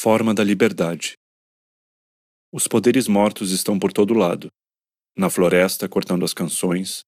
Forma 0.00 0.32
da 0.32 0.44
liberdade. 0.44 1.14
Os 2.52 2.68
poderes 2.68 3.08
mortos 3.08 3.50
estão 3.50 3.76
por 3.80 3.92
todo 3.92 4.14
lado. 4.14 4.46
Na 5.16 5.28
floresta, 5.28 5.88
cortando 5.88 6.24
as 6.24 6.32
canções. 6.32 7.02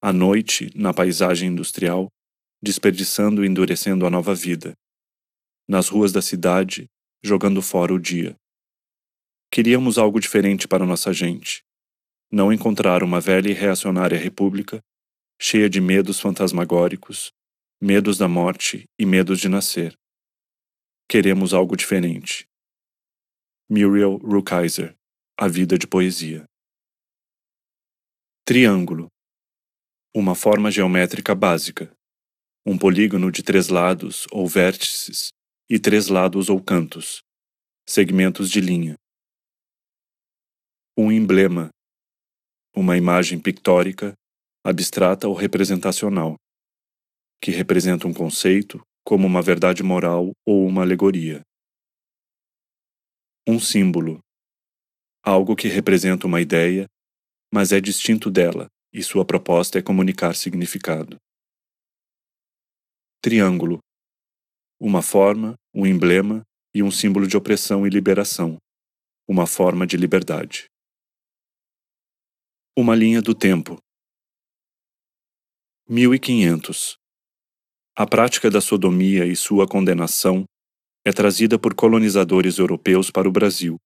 À 0.00 0.14
noite, 0.14 0.70
na 0.74 0.94
paisagem 0.94 1.50
industrial, 1.50 2.08
desperdiçando 2.62 3.44
e 3.44 3.48
endurecendo 3.48 4.06
a 4.06 4.10
nova 4.10 4.34
vida. 4.34 4.72
Nas 5.68 5.90
ruas 5.90 6.10
da 6.10 6.22
cidade, 6.22 6.86
jogando 7.22 7.60
fora 7.60 7.92
o 7.92 7.98
dia. 7.98 8.34
Queríamos 9.50 9.98
algo 9.98 10.18
diferente 10.18 10.66
para 10.66 10.86
nossa 10.86 11.12
gente. 11.12 11.62
Não 12.30 12.50
encontrar 12.50 13.02
uma 13.02 13.20
velha 13.20 13.50
e 13.50 13.52
reacionária 13.52 14.18
república, 14.18 14.80
cheia 15.38 15.68
de 15.68 15.82
medos 15.82 16.18
fantasmagóricos, 16.18 17.30
medos 17.78 18.16
da 18.16 18.26
morte 18.26 18.84
e 18.98 19.04
medos 19.04 19.38
de 19.38 19.50
nascer. 19.50 20.01
Queremos 21.08 21.52
algo 21.52 21.76
diferente. 21.76 22.46
Muriel 23.68 24.16
Rukeyser 24.16 24.96
A 25.38 25.48
Vida 25.48 25.78
de 25.78 25.86
Poesia 25.86 26.44
Triângulo 28.44 29.08
Uma 30.14 30.34
forma 30.34 30.70
geométrica 30.70 31.34
básica. 31.34 31.92
Um 32.66 32.78
polígono 32.78 33.30
de 33.30 33.42
três 33.42 33.68
lados 33.68 34.26
ou 34.30 34.46
vértices 34.46 35.28
e 35.68 35.78
três 35.78 36.08
lados 36.08 36.48
ou 36.48 36.62
cantos. 36.62 37.22
Segmentos 37.88 38.50
de 38.50 38.60
linha. 38.60 38.96
Um 40.96 41.10
emblema. 41.10 41.70
Uma 42.74 42.96
imagem 42.96 43.40
pictórica, 43.40 44.14
abstrata 44.64 45.28
ou 45.28 45.34
representacional, 45.34 46.36
que 47.40 47.50
representa 47.50 48.06
um 48.06 48.14
conceito, 48.14 48.80
como 49.04 49.26
uma 49.26 49.42
verdade 49.42 49.82
moral 49.82 50.32
ou 50.46 50.66
uma 50.66 50.82
alegoria. 50.82 51.42
Um 53.46 53.58
símbolo. 53.58 54.20
Algo 55.24 55.56
que 55.56 55.68
representa 55.68 56.26
uma 56.26 56.40
ideia, 56.40 56.86
mas 57.52 57.72
é 57.72 57.80
distinto 57.80 58.30
dela, 58.30 58.68
e 58.92 59.02
sua 59.02 59.24
proposta 59.24 59.78
é 59.78 59.82
comunicar 59.82 60.34
significado. 60.34 61.16
Triângulo. 63.20 63.78
Uma 64.80 65.02
forma, 65.02 65.54
um 65.74 65.86
emblema 65.86 66.42
e 66.74 66.82
um 66.82 66.90
símbolo 66.90 67.26
de 67.26 67.36
opressão 67.36 67.86
e 67.86 67.90
liberação. 67.90 68.56
Uma 69.28 69.46
forma 69.46 69.86
de 69.86 69.96
liberdade. 69.96 70.66
Uma 72.76 72.94
linha 72.94 73.20
do 73.20 73.34
tempo. 73.34 73.78
1500 75.88 77.01
a 77.94 78.06
prática 78.06 78.50
da 78.50 78.60
sodomia 78.60 79.26
e 79.26 79.36
sua 79.36 79.68
condenação 79.68 80.44
é 81.04 81.12
trazida 81.12 81.58
por 81.58 81.74
colonizadores 81.74 82.56
europeus 82.56 83.10
para 83.10 83.28
o 83.28 83.32
Brasil. 83.32 83.76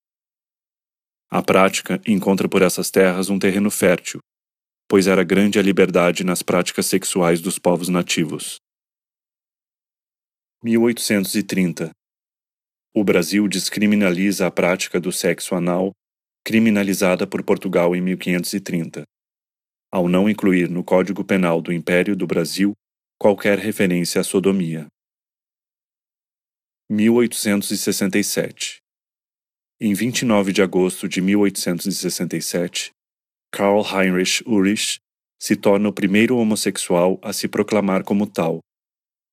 A 1.29 1.43
prática 1.43 2.01
encontra 2.07 2.47
por 2.47 2.61
essas 2.61 2.89
terras 2.89 3.29
um 3.29 3.37
terreno 3.37 3.69
fértil, 3.69 4.21
pois 4.87 5.07
era 5.07 5.25
grande 5.25 5.59
a 5.59 5.61
liberdade 5.61 6.23
nas 6.23 6.41
práticas 6.41 6.85
sexuais 6.85 7.41
dos 7.41 7.59
povos 7.59 7.89
nativos. 7.89 8.55
1830 10.63 11.91
O 12.95 13.03
Brasil 13.03 13.45
descriminaliza 13.49 14.47
a 14.47 14.51
prática 14.51 15.01
do 15.01 15.11
sexo 15.11 15.53
anal, 15.53 15.91
criminalizada 16.45 17.27
por 17.27 17.43
Portugal 17.43 17.93
em 17.93 17.99
1530, 17.99 19.03
ao 19.91 20.07
não 20.07 20.29
incluir 20.29 20.69
no 20.69 20.81
Código 20.81 21.25
Penal 21.25 21.61
do 21.61 21.73
Império 21.73 22.15
do 22.15 22.25
Brasil 22.25 22.73
qualquer 23.19 23.57
referência 23.57 24.21
à 24.21 24.23
sodomia. 24.23 24.87
1867 26.89 28.77
Em 29.81 29.93
29 29.93 30.53
de 30.53 30.61
agosto 30.61 31.09
de 31.09 31.19
1867, 31.19 32.91
Karl 33.51 33.81
Heinrich 33.81 34.43
Ulrich 34.47 34.99
se 35.41 35.55
torna 35.55 35.89
o 35.89 35.93
primeiro 35.93 36.37
homossexual 36.37 37.19
a 37.23 37.33
se 37.33 37.47
proclamar 37.47 38.03
como 38.03 38.27
tal 38.27 38.59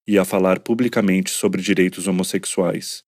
e 0.07 0.19
a 0.19 0.25
falar 0.25 0.61
publicamente 0.61 1.31
sobre 1.31 1.61
direitos 1.61 2.07
homossexuais, 2.07 3.03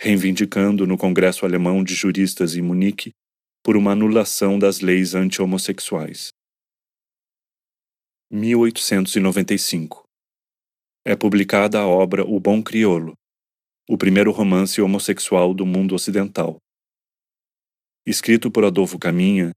reivindicando 0.00 0.84
no 0.84 0.98
Congresso 0.98 1.46
Alemão 1.46 1.82
de 1.84 1.94
Juristas 1.94 2.56
em 2.56 2.62
Munique 2.62 3.12
por 3.62 3.76
uma 3.76 3.92
anulação 3.92 4.58
das 4.58 4.80
leis 4.80 5.14
anti-homossexuais. 5.14 6.30
1895. 8.34 10.04
É 11.04 11.14
publicada 11.14 11.80
a 11.80 11.86
obra 11.86 12.24
O 12.24 12.40
Bom 12.40 12.62
Criolo, 12.62 13.12
o 13.86 13.98
primeiro 13.98 14.32
romance 14.32 14.80
homossexual 14.80 15.52
do 15.52 15.66
mundo 15.66 15.94
ocidental. 15.94 16.56
Escrito 18.06 18.50
por 18.50 18.64
Adolfo 18.64 18.98
Caminha, 18.98 19.52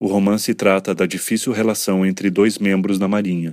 o 0.00 0.08
romance 0.08 0.52
trata 0.52 0.96
da 0.96 1.06
difícil 1.06 1.52
relação 1.52 2.04
entre 2.04 2.28
dois 2.28 2.58
membros 2.58 2.98
da 2.98 3.06
Marinha, 3.06 3.52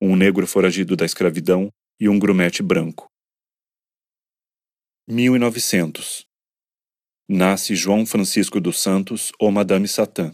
um 0.00 0.14
negro 0.14 0.46
foragido 0.46 0.94
da 0.94 1.04
escravidão 1.04 1.68
e 1.98 2.08
um 2.08 2.16
grumete 2.16 2.62
branco. 2.62 3.08
1900. 5.08 6.24
Nasce 7.28 7.74
João 7.74 8.06
Francisco 8.06 8.60
dos 8.60 8.80
Santos 8.80 9.32
ou 9.40 9.50
Madame 9.50 9.88
Satã. 9.88 10.32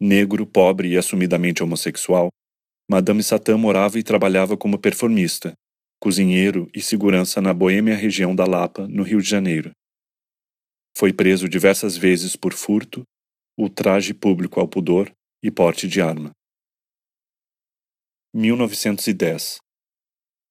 Negro, 0.00 0.44
pobre 0.44 0.88
e 0.88 0.96
assumidamente 0.96 1.62
homossexual, 1.62 2.28
Madame 2.92 3.22
Satã 3.22 3.56
morava 3.56 4.00
e 4.00 4.02
trabalhava 4.02 4.56
como 4.56 4.76
performista, 4.76 5.54
cozinheiro 6.00 6.68
e 6.74 6.82
segurança 6.82 7.40
na 7.40 7.54
boêmia 7.54 7.94
região 7.94 8.34
da 8.34 8.44
Lapa, 8.44 8.88
no 8.88 9.04
Rio 9.04 9.22
de 9.22 9.28
Janeiro. 9.28 9.70
Foi 10.98 11.12
preso 11.12 11.48
diversas 11.48 11.96
vezes 11.96 12.34
por 12.34 12.52
furto, 12.52 13.04
ultraje 13.56 14.12
público 14.12 14.58
ao 14.58 14.66
pudor 14.66 15.08
e 15.40 15.52
porte 15.52 15.86
de 15.86 16.00
arma. 16.00 16.32
1910 18.34 19.58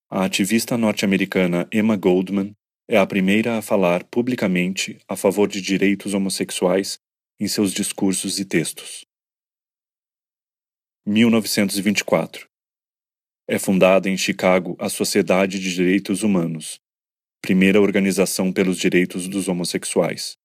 A 0.09 0.23
ativista 0.23 0.77
norte-americana 0.77 1.67
Emma 1.73 1.97
Goldman 1.97 2.53
é 2.88 2.97
a 2.97 3.06
primeira 3.06 3.57
a 3.57 3.61
falar 3.61 4.06
publicamente 4.06 4.97
a 5.09 5.17
favor 5.17 5.50
de 5.50 5.59
direitos 5.59 6.13
homossexuais 6.13 7.00
em 7.38 7.50
seus 7.50 7.73
discursos 7.73 8.39
e 8.39 8.45
textos. 8.45 9.08
1924. 11.11 12.47
É 13.47 13.57
fundada 13.57 14.07
em 14.07 14.15
Chicago 14.15 14.77
a 14.79 14.89
Sociedade 14.89 15.59
de 15.59 15.73
Direitos 15.73 16.21
Humanos, 16.21 16.79
primeira 17.41 17.81
organização 17.81 18.53
pelos 18.53 18.77
direitos 18.77 19.27
dos 19.27 19.47
homossexuais. 19.47 20.35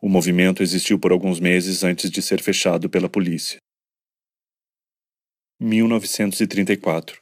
O 0.00 0.08
movimento 0.08 0.60
existiu 0.60 0.98
por 0.98 1.12
alguns 1.12 1.38
meses 1.38 1.84
antes 1.84 2.10
de 2.10 2.20
ser 2.20 2.42
fechado 2.42 2.90
pela 2.90 3.08
polícia. 3.08 3.58
1934. 5.60 7.20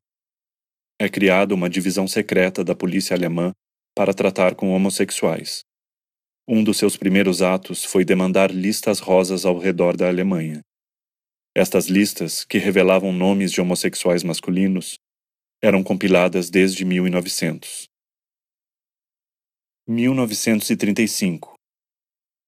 É 0.99 1.07
criada 1.07 1.55
uma 1.55 1.69
divisão 1.69 2.09
secreta 2.09 2.65
da 2.65 2.75
polícia 2.75 3.15
alemã 3.15 3.53
para 3.95 4.15
tratar 4.15 4.55
com 4.55 4.71
homossexuais. 4.71 5.61
Um 6.49 6.65
dos 6.65 6.79
seus 6.79 6.97
primeiros 6.97 7.43
atos 7.43 7.85
foi 7.85 8.07
demandar 8.07 8.51
listas 8.51 9.01
rosas 9.01 9.45
ao 9.45 9.59
redor 9.59 9.99
da 9.99 10.09
Alemanha. 10.09 10.63
Estas 11.55 11.87
listas, 11.87 12.45
que 12.45 12.59
revelavam 12.59 13.13
nomes 13.13 13.51
de 13.51 13.61
homossexuais 13.61 14.23
masculinos, 14.23 14.95
eram 15.61 15.83
compiladas 15.83 16.49
desde 16.49 16.85
1900. 16.85 17.87
1935. 19.89 21.55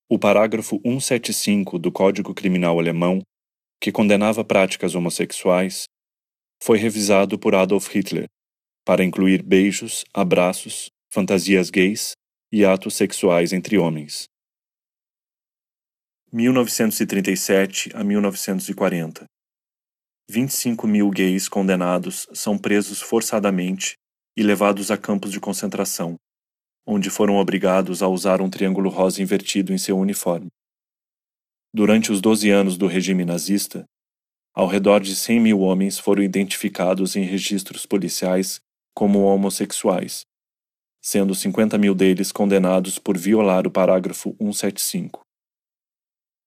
O 0.09 0.19
parágrafo 0.19 0.81
175 0.85 1.81
do 1.81 1.91
Código 1.91 2.33
Criminal 2.33 2.79
Alemão, 2.79 3.21
que 3.81 3.91
condenava 3.91 4.45
práticas 4.45 4.95
homossexuais, 4.95 5.85
foi 6.62 6.79
revisado 6.79 7.37
por 7.37 7.57
Adolf 7.57 7.89
Hitler 7.93 8.27
para 8.85 9.03
incluir 9.03 9.43
beijos, 9.43 10.05
abraços, 10.15 10.91
fantasias 11.12 11.71
gays 11.71 12.12
e 12.53 12.65
atos 12.65 12.95
sexuais 12.95 13.53
entre 13.53 13.79
homens. 13.79 14.26
1937 16.34 17.90
a 17.94 18.02
1940. 18.02 19.26
25 20.31 20.87
mil 20.87 21.11
gays 21.11 21.46
condenados 21.46 22.26
são 22.32 22.56
presos 22.56 23.02
forçadamente 23.02 23.96
e 24.34 24.43
levados 24.43 24.90
a 24.90 24.96
campos 24.96 25.31
de 25.31 25.38
concentração, 25.38 26.17
onde 26.87 27.11
foram 27.11 27.37
obrigados 27.37 28.02
a 28.02 28.08
usar 28.08 28.40
um 28.40 28.49
triângulo 28.49 28.88
rosa 28.88 29.20
invertido 29.20 29.75
em 29.75 29.79
seu 29.79 29.99
uniforme. 29.99 30.49
Durante 31.70 32.11
os 32.11 32.23
12 32.23 32.49
anos 32.49 32.78
do 32.78 32.87
regime 32.87 33.26
nazista, 33.26 33.85
ao 34.55 34.67
redor 34.67 35.00
de 35.00 35.14
100 35.14 35.38
mil 35.38 35.61
homens 35.61 35.99
foram 35.99 36.23
identificados 36.23 37.14
em 37.14 37.25
registros 37.25 37.85
policiais 37.85 38.58
como 38.94 39.20
homossexuais, 39.20 40.23
sendo 40.99 41.35
50 41.35 41.76
mil 41.76 41.94
deles 41.94 42.32
condenados 42.32 42.99
por 42.99 43.19
violar 43.19 43.67
o 43.67 43.70
parágrafo 43.70 44.35
175. 44.40 45.20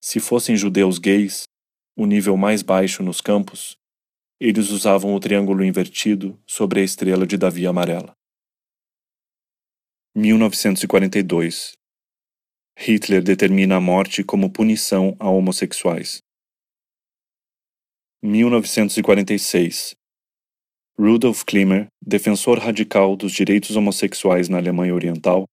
Se 0.07 0.19
fossem 0.19 0.55
judeus 0.55 0.99
gays, 0.99 1.45
o 1.97 2.05
nível 2.05 2.37
mais 2.37 2.61
baixo 2.61 3.01
nos 3.01 3.21
campos, 3.21 3.75
eles 4.39 4.69
usavam 4.69 5.15
o 5.15 5.19
triângulo 5.19 5.65
invertido 5.65 6.39
sobre 6.45 6.79
a 6.79 6.83
estrela 6.83 7.25
de 7.25 7.35
Davi 7.35 7.65
amarela. 7.65 8.13
1942 10.15 11.71
Hitler 12.77 13.23
determina 13.23 13.77
a 13.77 13.81
morte 13.81 14.23
como 14.23 14.51
punição 14.51 15.15
a 15.19 15.27
homossexuais. 15.27 16.19
1946 18.21 19.95
Rudolf 20.99 21.43
Klimmer, 21.43 21.87
defensor 21.99 22.59
radical 22.59 23.15
dos 23.15 23.31
direitos 23.31 23.75
homossexuais 23.75 24.49
na 24.49 24.57
Alemanha 24.57 24.93
Oriental, 24.93 25.45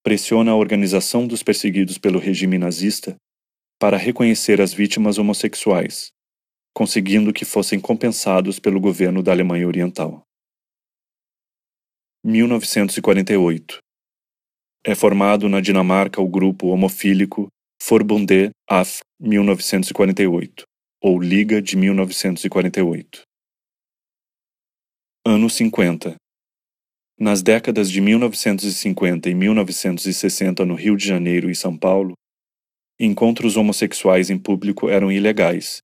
pressiona 0.00 0.52
a 0.52 0.56
organização 0.56 1.26
dos 1.26 1.42
perseguidos 1.42 1.98
pelo 1.98 2.20
regime 2.20 2.56
nazista 2.56 3.16
para 3.80 3.96
reconhecer 3.96 4.60
as 4.60 4.74
vítimas 4.74 5.16
homossexuais, 5.16 6.10
conseguindo 6.74 7.32
que 7.32 7.46
fossem 7.46 7.80
compensados 7.80 8.58
pelo 8.58 8.78
governo 8.78 9.22
da 9.22 9.32
Alemanha 9.32 9.66
Oriental. 9.66 10.22
1948 12.22 13.78
É 14.84 14.94
formado 14.94 15.48
na 15.48 15.62
Dinamarca 15.62 16.20
o 16.20 16.28
grupo 16.28 16.66
homofílico 16.66 17.48
Forbundet 17.82 18.50
af 18.68 19.00
1948, 19.18 20.64
ou 21.02 21.18
Liga 21.18 21.62
de 21.62 21.78
1948. 21.78 23.22
Anos 25.26 25.54
50 25.54 26.16
Nas 27.18 27.42
décadas 27.42 27.90
de 27.90 28.02
1950 28.02 29.30
e 29.30 29.34
1960 29.34 30.66
no 30.66 30.74
Rio 30.74 30.94
de 30.98 31.06
Janeiro 31.06 31.50
e 31.50 31.56
São 31.56 31.76
Paulo, 31.76 32.12
encontros 33.06 33.56
homossexuais 33.56 34.28
em 34.28 34.38
público 34.38 34.90
eram 34.90 35.10
ilegais. 35.10 35.80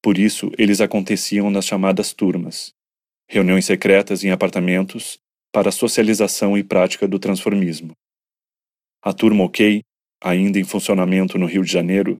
Por 0.00 0.16
isso, 0.16 0.52
eles 0.56 0.80
aconteciam 0.80 1.50
nas 1.50 1.64
chamadas 1.64 2.12
turmas, 2.12 2.72
reuniões 3.28 3.64
secretas 3.64 4.22
em 4.22 4.30
apartamentos 4.30 5.18
para 5.52 5.72
socialização 5.72 6.56
e 6.56 6.62
prática 6.62 7.08
do 7.08 7.18
transformismo. 7.18 7.92
A 9.02 9.12
Turma 9.12 9.44
OK, 9.44 9.82
ainda 10.22 10.58
em 10.58 10.64
funcionamento 10.64 11.38
no 11.38 11.46
Rio 11.46 11.64
de 11.64 11.72
Janeiro, 11.72 12.16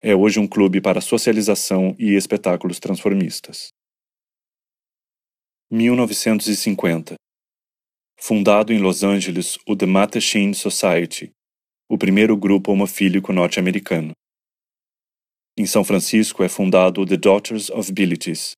é 0.00 0.14
hoje 0.14 0.38
um 0.38 0.46
clube 0.46 0.80
para 0.80 1.00
socialização 1.00 1.96
e 1.98 2.14
espetáculos 2.14 2.78
transformistas. 2.78 3.70
1950 5.70 7.14
Fundado 8.20 8.72
em 8.72 8.78
Los 8.78 9.02
Angeles 9.02 9.58
o 9.66 9.74
The 9.74 9.86
Mattachine 9.86 10.54
Society, 10.54 11.32
o 11.88 11.98
primeiro 11.98 12.36
grupo 12.36 12.72
homofílico 12.72 13.32
norte-americano. 13.32 14.12
Em 15.56 15.66
São 15.66 15.84
Francisco 15.84 16.42
é 16.42 16.48
fundado 16.48 17.00
o 17.00 17.06
The 17.06 17.16
Daughters 17.16 17.70
of 17.70 17.92
Bilitis, 17.92 18.52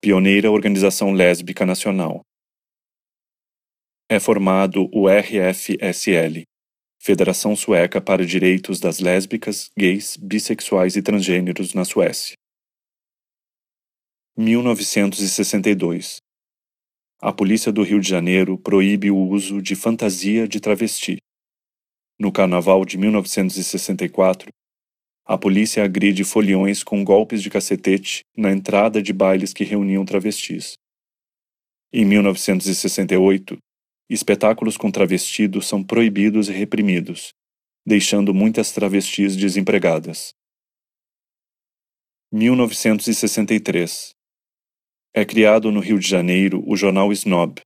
pioneira 0.00 0.50
organização 0.50 1.12
lésbica 1.12 1.66
nacional 1.66 2.22
é 4.12 4.20
formado 4.20 4.90
o 4.92 5.08
RFSL, 5.08 6.42
Federação 7.00 7.56
Sueca 7.56 7.98
para 7.98 8.26
Direitos 8.26 8.78
das 8.78 9.00
Lésbicas, 9.00 9.70
Gays, 9.74 10.18
Bissexuais 10.18 10.96
e 10.96 11.02
Transgêneros 11.02 11.72
na 11.72 11.82
Suécia. 11.82 12.34
1962 14.36 16.18
A 17.22 17.32
Polícia 17.32 17.72
do 17.72 17.82
Rio 17.82 18.00
de 18.00 18.08
Janeiro 18.08 18.58
proíbe 18.58 19.10
o 19.10 19.16
uso 19.16 19.62
de 19.62 19.74
fantasia 19.74 20.46
de 20.46 20.60
travesti. 20.60 21.16
No 22.22 22.30
Carnaval 22.30 22.84
de 22.84 22.96
1964, 22.96 24.48
a 25.26 25.36
polícia 25.36 25.82
agride 25.82 26.22
foliões 26.22 26.84
com 26.84 27.02
golpes 27.02 27.42
de 27.42 27.50
cacetete 27.50 28.20
na 28.36 28.52
entrada 28.52 29.02
de 29.02 29.12
bailes 29.12 29.52
que 29.52 29.64
reuniam 29.64 30.04
travestis. 30.04 30.74
Em 31.92 32.04
1968, 32.04 33.58
espetáculos 34.08 34.76
com 34.76 34.88
travestidos 34.88 35.66
são 35.66 35.82
proibidos 35.82 36.48
e 36.48 36.52
reprimidos, 36.52 37.32
deixando 37.84 38.32
muitas 38.32 38.70
travestis 38.70 39.34
desempregadas. 39.34 40.30
1963 42.32 44.12
É 45.12 45.24
criado 45.24 45.72
no 45.72 45.80
Rio 45.80 45.98
de 45.98 46.06
Janeiro 46.06 46.62
o 46.68 46.76
jornal 46.76 47.10
Snob, 47.10 47.60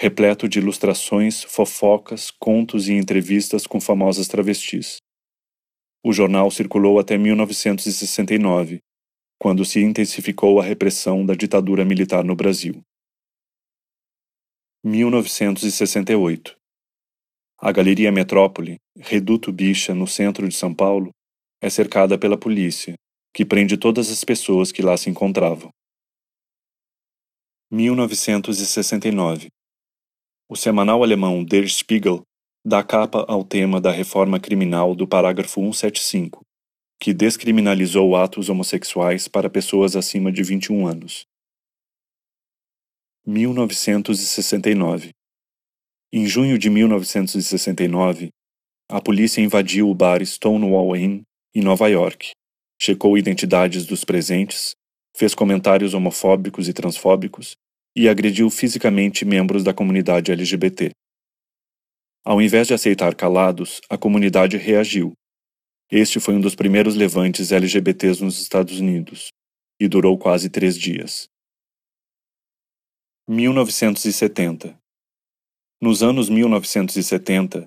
repleto 0.00 0.48
de 0.48 0.60
ilustrações, 0.60 1.42
fofocas, 1.42 2.30
contos 2.30 2.86
e 2.86 2.92
entrevistas 2.92 3.66
com 3.66 3.80
famosas 3.80 4.28
travestis. 4.28 4.98
O 6.04 6.12
jornal 6.12 6.52
circulou 6.52 7.00
até 7.00 7.18
1969, 7.18 8.78
quando 9.40 9.64
se 9.64 9.80
intensificou 9.80 10.60
a 10.60 10.62
repressão 10.62 11.26
da 11.26 11.34
ditadura 11.34 11.84
militar 11.84 12.22
no 12.22 12.36
Brasil. 12.36 12.80
1968 14.84 16.56
A 17.60 17.72
Galeria 17.72 18.12
Metrópole, 18.12 18.76
reduto 18.96 19.52
bicha 19.52 19.96
no 19.96 20.06
centro 20.06 20.48
de 20.48 20.54
São 20.54 20.72
Paulo, 20.72 21.10
é 21.60 21.68
cercada 21.68 22.16
pela 22.16 22.38
polícia, 22.38 22.94
que 23.34 23.44
prende 23.44 23.76
todas 23.76 24.12
as 24.12 24.22
pessoas 24.22 24.70
que 24.70 24.80
lá 24.80 24.96
se 24.96 25.10
encontravam. 25.10 25.70
1969 27.72 29.48
O 30.50 30.56
semanal 30.56 31.02
alemão 31.02 31.44
Der 31.44 31.68
Spiegel 31.68 32.22
dá 32.64 32.82
capa 32.82 33.22
ao 33.28 33.44
tema 33.44 33.78
da 33.78 33.90
reforma 33.90 34.40
criminal 34.40 34.94
do 34.94 35.06
parágrafo 35.06 35.60
175, 35.60 36.40
que 36.98 37.12
descriminalizou 37.12 38.16
atos 38.16 38.48
homossexuais 38.48 39.28
para 39.28 39.50
pessoas 39.50 39.94
acima 39.94 40.32
de 40.32 40.42
21 40.42 40.86
anos. 40.86 41.26
1969 43.26 45.10
Em 46.10 46.26
junho 46.26 46.58
de 46.58 46.70
1969, 46.70 48.30
a 48.90 49.02
polícia 49.02 49.42
invadiu 49.42 49.90
o 49.90 49.94
bar 49.94 50.24
Stonewall 50.24 50.96
Inn, 50.96 51.20
em 51.54 51.60
Nova 51.60 51.88
York, 51.88 52.30
checou 52.80 53.18
identidades 53.18 53.84
dos 53.84 54.02
presentes, 54.02 54.74
fez 55.14 55.34
comentários 55.34 55.92
homofóbicos 55.92 56.68
e 56.68 56.72
transfóbicos 56.72 57.54
e 57.98 58.08
agrediu 58.08 58.48
fisicamente 58.48 59.24
membros 59.24 59.64
da 59.64 59.74
comunidade 59.74 60.30
LGBT. 60.30 60.92
Ao 62.24 62.40
invés 62.40 62.68
de 62.68 62.74
aceitar 62.74 63.12
calados, 63.16 63.80
a 63.90 63.98
comunidade 63.98 64.56
reagiu. 64.56 65.14
Este 65.90 66.20
foi 66.20 66.34
um 66.34 66.40
dos 66.40 66.54
primeiros 66.54 66.94
levantes 66.94 67.50
LGBTs 67.50 68.22
nos 68.22 68.40
Estados 68.40 68.78
Unidos, 68.78 69.30
e 69.80 69.88
durou 69.88 70.16
quase 70.16 70.48
três 70.48 70.78
dias. 70.78 71.26
1970 73.26 74.78
Nos 75.82 76.00
anos 76.00 76.28
1970, 76.28 77.66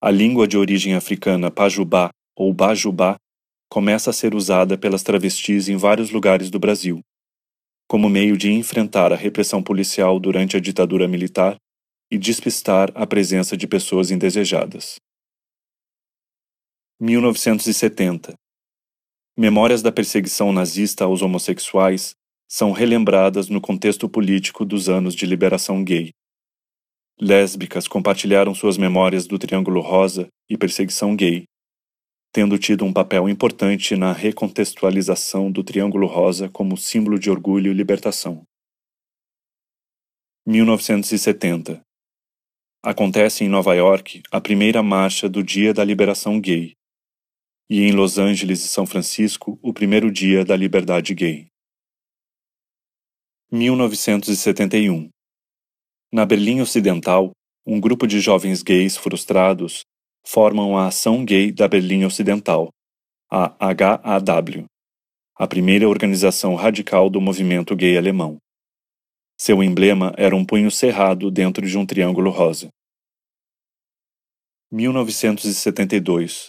a 0.00 0.10
língua 0.12 0.46
de 0.46 0.56
origem 0.56 0.94
africana 0.94 1.50
pajubá 1.50 2.10
ou 2.36 2.54
bajubá 2.54 3.16
começa 3.68 4.10
a 4.10 4.12
ser 4.12 4.32
usada 4.32 4.78
pelas 4.78 5.02
travestis 5.02 5.68
em 5.68 5.76
vários 5.76 6.10
lugares 6.10 6.50
do 6.50 6.60
Brasil, 6.60 7.02
como 7.92 8.08
meio 8.08 8.38
de 8.38 8.50
enfrentar 8.50 9.12
a 9.12 9.16
repressão 9.16 9.62
policial 9.62 10.18
durante 10.18 10.56
a 10.56 10.60
ditadura 10.60 11.06
militar 11.06 11.56
e 12.10 12.16
despistar 12.16 12.90
a 12.94 13.06
presença 13.06 13.54
de 13.54 13.66
pessoas 13.66 14.10
indesejadas. 14.10 14.96
1970 16.98 18.32
Memórias 19.36 19.82
da 19.82 19.92
perseguição 19.92 20.54
nazista 20.54 21.04
aos 21.04 21.20
homossexuais 21.20 22.14
são 22.48 22.72
relembradas 22.72 23.50
no 23.50 23.60
contexto 23.60 24.08
político 24.08 24.64
dos 24.64 24.88
anos 24.88 25.14
de 25.14 25.26
liberação 25.26 25.84
gay. 25.84 26.12
Lésbicas 27.20 27.86
compartilharam 27.86 28.54
suas 28.54 28.78
memórias 28.78 29.26
do 29.26 29.38
Triângulo 29.38 29.82
Rosa 29.82 30.28
e 30.48 30.56
perseguição 30.56 31.14
gay, 31.14 31.44
tendo 32.32 32.58
tido 32.58 32.84
um 32.84 32.92
papel 32.92 33.28
importante 33.28 33.94
na 33.94 34.10
recontextualização 34.10 35.52
do 35.52 35.62
Triângulo 35.62 36.06
Rosa 36.06 36.48
como 36.48 36.78
símbolo 36.78 37.18
de 37.18 37.30
orgulho 37.30 37.70
e 37.70 37.74
libertação. 37.74 38.42
1970 40.46 41.82
Acontece 42.82 43.44
em 43.44 43.48
Nova 43.48 43.74
York 43.74 44.22
a 44.30 44.40
primeira 44.40 44.82
marcha 44.82 45.28
do 45.28 45.42
Dia 45.42 45.74
da 45.74 45.84
Liberação 45.84 46.40
Gay, 46.40 46.72
e 47.70 47.82
em 47.82 47.92
Los 47.92 48.18
Angeles 48.18 48.64
e 48.64 48.68
São 48.68 48.86
Francisco 48.86 49.58
o 49.62 49.72
primeiro 49.72 50.10
Dia 50.10 50.44
da 50.44 50.56
Liberdade 50.56 51.14
Gay. 51.14 51.46
1971 53.52 55.10
Na 56.10 56.24
Berlim 56.24 56.60
Ocidental, 56.62 57.32
um 57.66 57.78
grupo 57.78 58.06
de 58.06 58.18
jovens 58.18 58.62
gays 58.62 58.96
frustrados 58.96 59.84
formam 60.24 60.76
a 60.76 60.86
Ação 60.86 61.24
Gay 61.24 61.52
da 61.52 61.66
Berlim 61.66 62.04
Ocidental, 62.04 62.70
a 63.30 63.54
HAW, 63.58 64.64
a 65.36 65.46
primeira 65.46 65.88
organização 65.88 66.54
radical 66.54 67.08
do 67.08 67.20
movimento 67.20 67.74
gay 67.74 67.96
alemão. 67.96 68.38
Seu 69.38 69.62
emblema 69.62 70.12
era 70.16 70.36
um 70.36 70.44
punho 70.44 70.70
cerrado 70.70 71.30
dentro 71.30 71.66
de 71.66 71.76
um 71.76 71.84
triângulo 71.84 72.30
rosa. 72.30 72.68
1972 74.70 76.46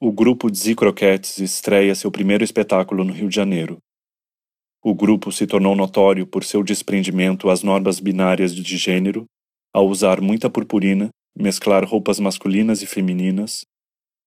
O 0.00 0.10
grupo 0.10 0.50
Dzi 0.50 0.74
Croquettes 0.74 1.38
estreia 1.38 1.94
seu 1.94 2.10
primeiro 2.10 2.42
espetáculo 2.42 3.04
no 3.04 3.12
Rio 3.12 3.28
de 3.28 3.36
Janeiro, 3.36 3.78
o 4.84 4.92
grupo 4.96 5.30
se 5.30 5.46
tornou 5.46 5.76
notório 5.76 6.26
por 6.26 6.42
seu 6.42 6.60
desprendimento 6.60 7.48
às 7.48 7.62
normas 7.62 8.00
binárias 8.00 8.52
de 8.52 8.76
gênero, 8.76 9.26
ao 9.72 9.86
usar 9.86 10.20
muita 10.20 10.50
purpurina 10.50 11.08
mesclar 11.36 11.84
roupas 11.84 12.18
masculinas 12.18 12.82
e 12.82 12.86
femininas, 12.86 13.64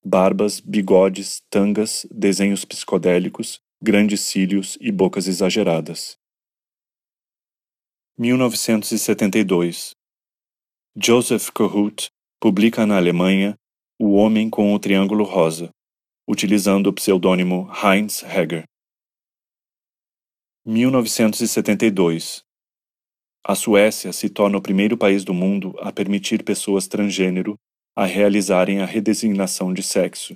barbas, 0.04 0.60
bigodes, 0.60 1.42
tangas, 1.50 2.06
desenhos 2.12 2.64
psicodélicos, 2.64 3.60
grandes 3.82 4.22
cílios 4.22 4.78
e 4.80 4.92
bocas 4.92 5.28
exageradas. 5.28 6.18
1972 8.18 9.92
Joseph 10.96 11.50
Kohut 11.50 12.10
publica 12.40 12.86
na 12.86 12.96
Alemanha 12.96 13.56
O 14.00 14.14
Homem 14.14 14.50
com 14.50 14.74
o 14.74 14.80
Triângulo 14.80 15.26
Rosa, 15.26 15.70
utilizando 16.28 16.88
o 16.88 16.94
pseudônimo 16.94 17.70
Heinz 17.74 18.24
Heger. 18.24 18.64
1972 20.66 22.45
A 23.48 23.54
Suécia 23.54 24.12
se 24.12 24.28
torna 24.28 24.58
o 24.58 24.62
primeiro 24.62 24.98
país 24.98 25.24
do 25.24 25.32
mundo 25.32 25.76
a 25.80 25.92
permitir 25.92 26.44
pessoas 26.44 26.88
transgênero 26.88 27.54
a 27.96 28.04
realizarem 28.04 28.82
a 28.82 28.86
redesignação 28.88 29.72
de 29.72 29.84
sexo 29.84 30.36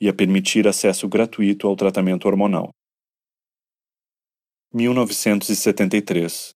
e 0.00 0.08
a 0.08 0.14
permitir 0.14 0.68
acesso 0.68 1.08
gratuito 1.08 1.66
ao 1.66 1.74
tratamento 1.74 2.28
hormonal. 2.28 2.70
1973 4.72 6.52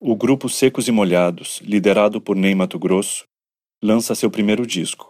O 0.00 0.14
grupo 0.14 0.48
Secos 0.48 0.86
e 0.86 0.92
Molhados, 0.92 1.60
liderado 1.64 2.20
por 2.20 2.36
Ney 2.36 2.54
Mato 2.54 2.78
Grosso, 2.78 3.24
lança 3.82 4.14
seu 4.14 4.30
primeiro 4.30 4.64
disco. 4.64 5.08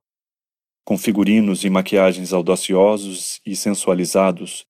Com 0.86 0.96
figurinos 0.96 1.64
e 1.64 1.70
maquiagens 1.70 2.32
audaciosos 2.32 3.42
e 3.44 3.54
sensualizados, 3.54 4.64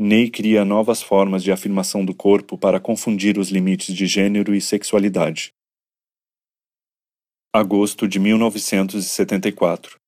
Ney 0.00 0.30
cria 0.30 0.64
novas 0.64 1.02
formas 1.02 1.42
de 1.42 1.50
afirmação 1.50 2.04
do 2.04 2.14
corpo 2.14 2.56
para 2.56 2.78
confundir 2.78 3.36
os 3.36 3.48
limites 3.48 3.92
de 3.92 4.06
gênero 4.06 4.54
e 4.54 4.60
sexualidade. 4.60 5.52
Agosto 7.52 8.06
de 8.06 8.20
1974 8.20 9.98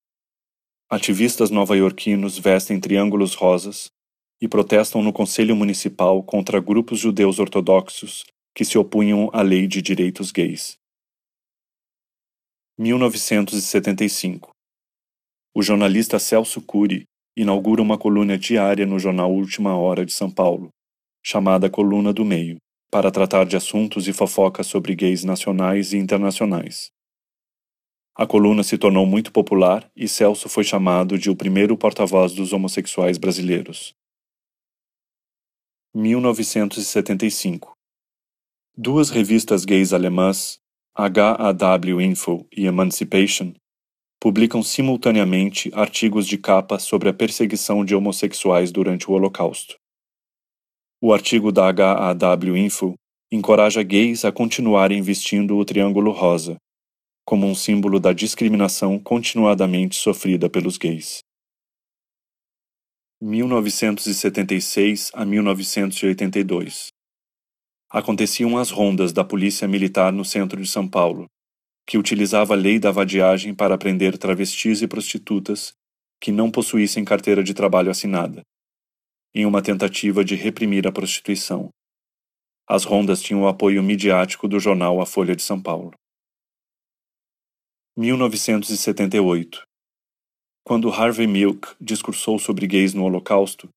Ativistas 0.88 1.50
nova-iorquinos 1.50 2.38
vestem 2.38 2.78
triângulos 2.78 3.34
rosas 3.34 3.90
e 4.40 4.46
protestam 4.46 5.02
no 5.02 5.12
Conselho 5.12 5.56
Municipal 5.56 6.22
contra 6.22 6.60
grupos 6.60 7.00
judeus 7.00 7.40
ortodoxos 7.40 8.24
que 8.54 8.64
se 8.64 8.78
opunham 8.78 9.28
à 9.32 9.42
lei 9.42 9.66
de 9.66 9.82
direitos 9.82 10.30
gays. 10.30 10.78
1975 12.78 14.52
O 15.52 15.60
jornalista 15.60 16.20
Celso 16.20 16.62
Cury 16.62 17.09
inaugura 17.40 17.80
uma 17.80 17.96
coluna 17.96 18.36
diária 18.36 18.84
no 18.84 18.98
jornal 18.98 19.32
Última 19.32 19.74
Hora 19.74 20.04
de 20.04 20.12
São 20.12 20.30
Paulo, 20.30 20.68
chamada 21.24 21.70
Coluna 21.70 22.12
do 22.12 22.22
Meio, 22.22 22.58
para 22.90 23.10
tratar 23.10 23.44
de 23.44 23.56
assuntos 23.56 24.06
e 24.06 24.12
fofocas 24.12 24.66
sobre 24.66 24.94
gays 24.94 25.24
nacionais 25.24 25.94
e 25.94 25.96
internacionais. 25.96 26.90
A 28.14 28.26
coluna 28.26 28.62
se 28.62 28.76
tornou 28.76 29.06
muito 29.06 29.32
popular 29.32 29.90
e 29.96 30.06
Celso 30.06 30.50
foi 30.50 30.64
chamado 30.64 31.18
de 31.18 31.30
o 31.30 31.36
primeiro 31.36 31.78
porta-voz 31.78 32.34
dos 32.34 32.52
homossexuais 32.52 33.16
brasileiros. 33.16 33.94
1975 35.94 37.72
Duas 38.76 39.08
revistas 39.08 39.64
gays 39.64 39.94
alemãs, 39.94 40.58
HAW 40.94 42.00
Info 42.02 42.46
e 42.54 42.66
Emancipation, 42.66 43.54
publicam 44.20 44.62
simultaneamente 44.62 45.70
artigos 45.72 46.26
de 46.26 46.36
capa 46.36 46.78
sobre 46.78 47.08
a 47.08 47.14
perseguição 47.14 47.82
de 47.82 47.94
homossexuais 47.94 48.70
durante 48.70 49.10
o 49.10 49.14
Holocausto. 49.14 49.76
O 51.00 51.14
artigo 51.14 51.50
da 51.50 51.70
HAW 51.70 52.54
Info 52.54 52.94
encoraja 53.32 53.82
gays 53.82 54.26
a 54.26 54.30
continuarem 54.30 55.00
vestindo 55.00 55.56
o 55.56 55.64
triângulo 55.64 56.12
rosa, 56.12 56.58
como 57.24 57.46
um 57.46 57.54
símbolo 57.54 57.98
da 57.98 58.12
discriminação 58.12 58.98
continuadamente 58.98 59.96
sofrida 59.96 60.50
pelos 60.50 60.76
gays. 60.76 61.20
1976 63.22 65.10
a 65.14 65.24
1982 65.24 66.88
Aconteciam 67.90 68.58
as 68.58 68.70
rondas 68.70 69.12
da 69.12 69.24
Polícia 69.24 69.66
Militar 69.66 70.12
no 70.12 70.24
centro 70.24 70.60
de 70.60 70.68
São 70.68 70.88
Paulo, 70.88 71.26
que 71.90 71.98
utilizava 71.98 72.54
a 72.54 72.56
lei 72.56 72.78
da 72.78 72.92
vadiagem 72.92 73.52
para 73.52 73.76
prender 73.76 74.16
travestis 74.16 74.80
e 74.80 74.86
prostitutas 74.86 75.74
que 76.20 76.30
não 76.30 76.48
possuíssem 76.48 77.04
carteira 77.04 77.42
de 77.42 77.52
trabalho 77.52 77.90
assinada, 77.90 78.42
em 79.34 79.44
uma 79.44 79.60
tentativa 79.60 80.24
de 80.24 80.36
reprimir 80.36 80.86
a 80.86 80.92
prostituição. 80.92 81.68
As 82.64 82.84
rondas 82.84 83.20
tinham 83.20 83.42
o 83.42 83.48
apoio 83.48 83.82
midiático 83.82 84.46
do 84.46 84.60
jornal 84.60 85.00
A 85.00 85.04
Folha 85.04 85.34
de 85.34 85.42
São 85.42 85.60
Paulo. 85.60 85.90
1978 87.96 89.64
Quando 90.64 90.92
Harvey 90.92 91.26
Milk 91.26 91.74
discursou 91.80 92.38
sobre 92.38 92.68
gays 92.68 92.94
no 92.94 93.02
Holocausto, 93.02 93.68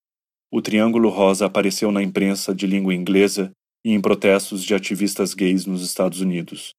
o 0.51 0.61
Triângulo 0.61 1.09
Rosa 1.09 1.47
apareceu 1.47 1.91
na 1.91 2.03
imprensa 2.03 2.53
de 2.53 2.67
língua 2.67 2.93
inglesa 2.93 3.51
e 3.83 3.91
em 3.91 3.99
protestos 3.99 4.63
de 4.63 4.75
ativistas 4.75 5.33
gays 5.33 5.65
nos 5.65 5.81
Estados 5.81 6.21
Unidos. 6.21 6.75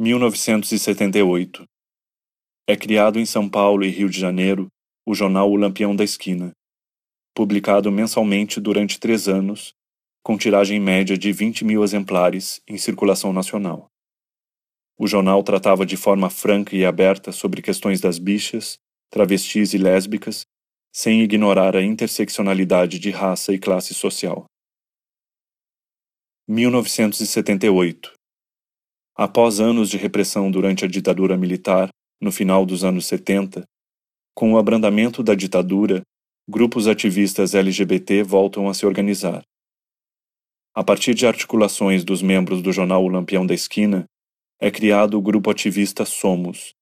1978. 0.00 1.64
É 2.68 2.76
criado 2.76 3.18
em 3.18 3.26
São 3.26 3.50
Paulo 3.50 3.84
e 3.84 3.88
Rio 3.88 4.08
de 4.08 4.20
Janeiro 4.20 4.68
o 5.04 5.12
jornal 5.12 5.50
O 5.50 5.56
Lampião 5.56 5.96
da 5.96 6.04
Esquina, 6.04 6.52
publicado 7.34 7.90
mensalmente 7.90 8.60
durante 8.60 9.00
três 9.00 9.26
anos, 9.26 9.72
com 10.22 10.38
tiragem 10.38 10.78
média 10.78 11.18
de 11.18 11.32
20 11.32 11.64
mil 11.64 11.82
exemplares 11.82 12.60
em 12.68 12.78
circulação 12.78 13.32
nacional. 13.32 13.88
O 14.96 15.08
jornal 15.08 15.42
tratava 15.42 15.84
de 15.84 15.96
forma 15.96 16.30
franca 16.30 16.76
e 16.76 16.84
aberta 16.84 17.32
sobre 17.32 17.60
questões 17.60 18.00
das 18.00 18.20
bichas, 18.20 18.78
travestis 19.10 19.74
e 19.74 19.78
lésbicas, 19.78 20.42
sem 20.94 21.22
ignorar 21.22 21.74
a 21.74 21.82
interseccionalidade 21.82 23.00
de 23.00 23.10
raça 23.10 23.52
e 23.52 23.58
classe 23.58 23.94
social. 23.94 24.44
1978 26.46 28.17
Após 29.20 29.58
anos 29.58 29.90
de 29.90 29.96
repressão 29.96 30.48
durante 30.48 30.84
a 30.84 30.88
ditadura 30.88 31.36
militar, 31.36 31.88
no 32.22 32.30
final 32.30 32.64
dos 32.64 32.84
anos 32.84 33.04
70, 33.06 33.64
com 34.32 34.52
o 34.52 34.58
abrandamento 34.58 35.24
da 35.24 35.34
ditadura, 35.34 36.02
grupos 36.48 36.86
ativistas 36.86 37.52
LGBT 37.52 38.22
voltam 38.22 38.68
a 38.68 38.74
se 38.74 38.86
organizar. 38.86 39.42
A 40.72 40.84
partir 40.84 41.14
de 41.14 41.26
articulações 41.26 42.04
dos 42.04 42.22
membros 42.22 42.62
do 42.62 42.72
jornal 42.72 43.02
O 43.02 43.08
Lampião 43.08 43.44
da 43.44 43.54
Esquina, 43.54 44.04
é 44.60 44.70
criado 44.70 45.18
o 45.18 45.20
grupo 45.20 45.50
ativista 45.50 46.04
Somos, 46.04 46.72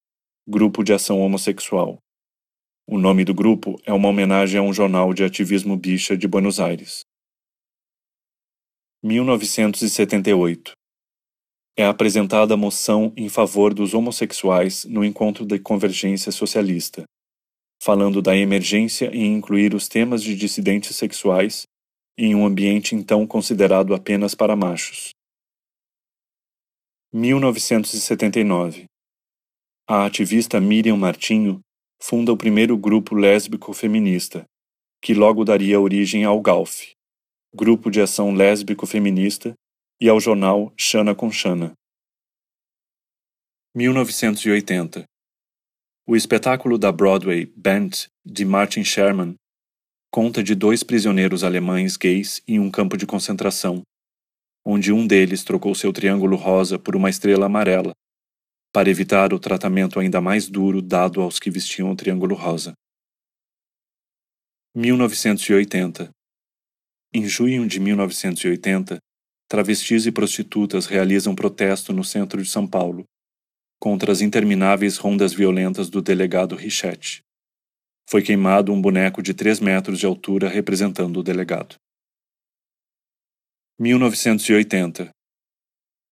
Grupo 0.46 0.84
de 0.84 0.92
Ação 0.92 1.20
Homossexual. 1.20 1.96
O 2.86 2.98
nome 2.98 3.24
do 3.24 3.32
grupo 3.32 3.80
é 3.86 3.94
uma 3.94 4.08
homenagem 4.08 4.60
a 4.60 4.62
um 4.62 4.74
jornal 4.74 5.14
de 5.14 5.24
ativismo 5.24 5.74
bicha 5.74 6.14
de 6.14 6.28
Buenos 6.28 6.60
Aires. 6.60 7.00
1978 9.02 10.76
é 11.76 11.84
apresentada 11.84 12.54
a 12.54 12.56
moção 12.56 13.12
em 13.16 13.28
favor 13.28 13.74
dos 13.74 13.92
homossexuais 13.92 14.84
no 14.86 15.04
encontro 15.04 15.44
de 15.44 15.58
convergência 15.58 16.32
socialista, 16.32 17.04
falando 17.82 18.22
da 18.22 18.34
emergência 18.34 19.14
em 19.14 19.34
incluir 19.34 19.74
os 19.74 19.86
temas 19.86 20.22
de 20.22 20.34
dissidentes 20.34 20.96
sexuais 20.96 21.64
em 22.18 22.34
um 22.34 22.46
ambiente 22.46 22.94
então 22.94 23.26
considerado 23.26 23.94
apenas 23.94 24.34
para 24.34 24.56
machos. 24.56 25.10
1979 27.12 28.86
A 29.86 30.06
ativista 30.06 30.58
Miriam 30.60 30.96
Martinho 30.96 31.60
funda 32.02 32.32
o 32.32 32.36
primeiro 32.36 32.76
grupo 32.76 33.14
lésbico 33.14 33.72
feminista, 33.74 34.44
que 35.02 35.12
logo 35.12 35.44
daria 35.44 35.80
origem 35.80 36.24
ao 36.24 36.40
GALF, 36.40 36.92
Grupo 37.54 37.90
de 37.90 38.00
Ação 38.00 38.34
Lésbico 38.34 38.86
Feminista, 38.86 39.54
e 39.98 40.10
ao 40.10 40.20
jornal 40.20 40.72
Xana 40.78 41.14
com 41.14 41.30
Xana. 41.30 41.72
1980 43.74 45.04
O 46.06 46.14
espetáculo 46.14 46.76
da 46.76 46.92
Broadway 46.92 47.46
Bent, 47.56 48.08
de 48.22 48.44
Martin 48.44 48.84
Sherman, 48.84 49.34
conta 50.10 50.42
de 50.42 50.54
dois 50.54 50.82
prisioneiros 50.82 51.42
alemães 51.42 51.96
gays 51.96 52.42
em 52.46 52.60
um 52.60 52.70
campo 52.70 52.96
de 52.96 53.06
concentração, 53.06 53.82
onde 54.62 54.92
um 54.92 55.06
deles 55.06 55.42
trocou 55.42 55.74
seu 55.74 55.92
triângulo 55.94 56.36
rosa 56.36 56.78
por 56.78 56.94
uma 56.94 57.08
estrela 57.08 57.46
amarela, 57.46 57.94
para 58.74 58.90
evitar 58.90 59.32
o 59.32 59.38
tratamento 59.38 59.98
ainda 59.98 60.20
mais 60.20 60.46
duro 60.46 60.82
dado 60.82 61.22
aos 61.22 61.38
que 61.38 61.50
vestiam 61.50 61.90
o 61.90 61.96
triângulo 61.96 62.34
rosa. 62.34 62.74
1980 64.74 66.10
Em 67.14 67.26
junho 67.26 67.66
de 67.66 67.80
1980, 67.80 68.98
travestis 69.48 70.06
e 70.06 70.12
prostitutas 70.12 70.86
realizam 70.86 71.34
protesto 71.34 71.92
no 71.92 72.02
centro 72.02 72.42
de 72.42 72.48
São 72.48 72.66
Paulo 72.66 73.04
contra 73.78 74.10
as 74.10 74.20
intermináveis 74.20 74.96
rondas 74.96 75.32
violentas 75.32 75.90
do 75.90 76.00
delegado 76.00 76.56
Richette. 76.56 77.22
Foi 78.08 78.22
queimado 78.22 78.72
um 78.72 78.80
boneco 78.80 79.22
de 79.22 79.34
3 79.34 79.60
metros 79.60 79.98
de 79.98 80.06
altura 80.06 80.48
representando 80.48 81.18
o 81.18 81.22
delegado. 81.22 81.76
1980 83.78 85.10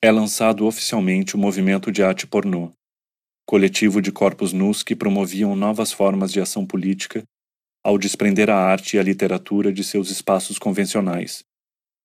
é 0.03 0.13
lançado 0.13 0.67
oficialmente 0.67 1.35
o 1.35 1.39
movimento 1.39 1.91
de 1.91 2.03
arte 2.03 2.27
pornô, 2.27 2.73
coletivo 3.47 4.03
de 4.03 4.13
corpos 4.13 4.53
nus 4.53 4.83
que 4.83 4.95
promoviam 4.95 5.57
novas 5.57 5.91
formas 5.91 6.31
de 6.31 6.41
ação 6.41 6.67
política 6.67 7.23
ao 7.83 7.97
desprender 7.99 8.51
a 8.51 8.57
arte 8.57 8.97
e 8.97 8.99
a 8.99 9.03
literatura 9.03 9.73
de 9.73 9.83
seus 9.85 10.11
espaços 10.11 10.59
convencionais, 10.59 11.43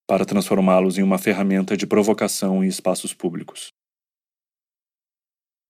para 0.09 0.25
transformá-los 0.25 0.97
em 0.97 1.03
uma 1.03 1.19
ferramenta 1.19 1.77
de 1.77 1.85
provocação 1.85 2.63
em 2.63 2.67
espaços 2.67 3.13
públicos. 3.13 3.69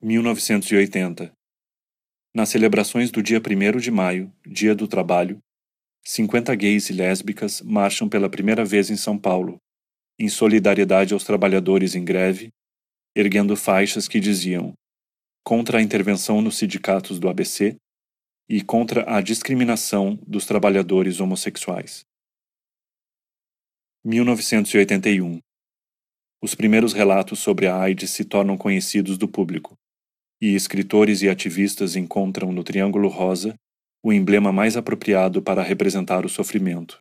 1980 0.01 1.33
Nas 2.33 2.47
celebrações 2.47 3.11
do 3.11 3.21
dia 3.21 3.39
1 3.39 3.79
de 3.79 3.91
maio, 3.91 4.33
Dia 4.47 4.73
do 4.73 4.87
Trabalho, 4.87 5.39
50 6.05 6.55
gays 6.55 6.89
e 6.89 6.93
lésbicas 6.93 7.61
marcham 7.61 8.07
pela 8.07 8.29
primeira 8.29 8.63
vez 8.63 8.89
em 8.89 8.95
São 8.95 9.19
Paulo, 9.19 9.57
em 10.17 10.29
solidariedade 10.29 11.13
aos 11.13 11.25
trabalhadores 11.25 11.93
em 11.93 12.05
greve, 12.05 12.47
erguendo 13.13 13.57
faixas 13.57 14.07
que 14.07 14.21
diziam 14.21 14.73
contra 15.43 15.79
a 15.79 15.81
intervenção 15.81 16.41
nos 16.41 16.57
sindicatos 16.57 17.19
do 17.19 17.27
ABC 17.27 17.75
e 18.47 18.61
contra 18.61 19.03
a 19.17 19.19
discriminação 19.19 20.17
dos 20.25 20.45
trabalhadores 20.45 21.19
homossexuais. 21.19 22.07
1981 24.05 25.41
Os 26.41 26.55
primeiros 26.55 26.93
relatos 26.93 27.39
sobre 27.39 27.67
a 27.67 27.77
AIDS 27.77 28.11
se 28.11 28.23
tornam 28.23 28.57
conhecidos 28.57 29.17
do 29.17 29.27
público, 29.27 29.75
e 30.41 30.55
escritores 30.55 31.21
e 31.21 31.27
ativistas 31.27 31.97
encontram 31.97 32.53
no 32.53 32.63
Triângulo 32.63 33.09
Rosa 33.09 33.55
o 34.01 34.13
emblema 34.13 34.53
mais 34.53 34.77
apropriado 34.77 35.41
para 35.41 35.61
representar 35.61 36.25
o 36.25 36.29
sofrimento. 36.29 36.97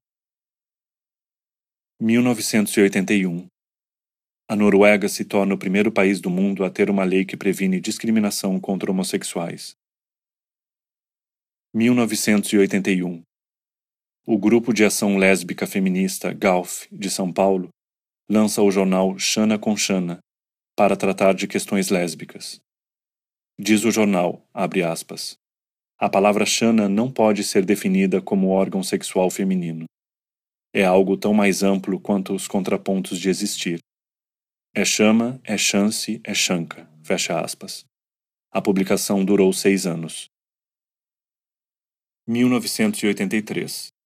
1981 2.01 3.47
A 4.51 4.57
Noruega 4.57 5.09
se 5.09 5.25
torna 5.25 5.55
o 5.55 5.59
primeiro 5.59 5.93
país 5.93 6.21
do 6.21 6.29
mundo 6.29 6.65
a 6.65 6.71
ter 6.71 6.91
uma 6.91 7.05
lei 7.05 7.25
que 7.25 7.37
previne 7.37 7.81
discriminação 7.81 8.59
contra 8.59 8.91
homossexuais. 8.91 9.77
1981 11.73 13.23
O 14.31 14.37
Grupo 14.37 14.75
de 14.75 14.85
Ação 14.85 15.17
Lésbica 15.17 15.67
Feminista 15.67 16.35
GALF 16.35 16.87
de 16.93 17.09
São 17.09 17.33
Paulo 17.33 17.71
lança 18.31 18.61
o 18.61 18.71
jornal 18.71 19.19
Xana 19.19 19.59
com 19.59 19.75
Xana 19.75 20.19
para 20.77 20.99
tratar 20.99 21.33
de 21.33 21.49
questões 21.49 21.89
lésbicas. 21.89 22.61
Diz 23.59 23.87
o 23.87 23.91
jornal, 23.91 24.47
abre 24.53 24.83
aspas, 24.83 25.39
a 25.99 26.11
palavra 26.11 26.45
Xana 26.45 26.91
não 26.91 27.11
pode 27.11 27.43
ser 27.43 27.65
definida 27.65 28.21
como 28.21 28.51
órgão 28.51 28.83
sexual 28.83 29.31
feminino. 29.31 29.87
É 30.75 30.85
algo 30.85 31.17
tão 31.17 31.33
mais 31.33 31.63
amplo 31.63 31.99
quanto 31.99 32.35
os 32.35 32.47
contrapontos 32.47 33.19
de 33.19 33.31
existir. 33.31 33.79
É 34.75 34.85
chama, 34.85 35.41
é 35.43 35.57
chance, 35.57 36.21
é 36.23 36.35
chanca. 36.35 36.87
Fecha 37.03 37.41
aspas. 37.41 37.83
A 38.53 38.61
publicação 38.61 39.25
durou 39.25 39.51
seis 39.55 39.87
anos. 39.87 40.29
1983. 42.27 43.97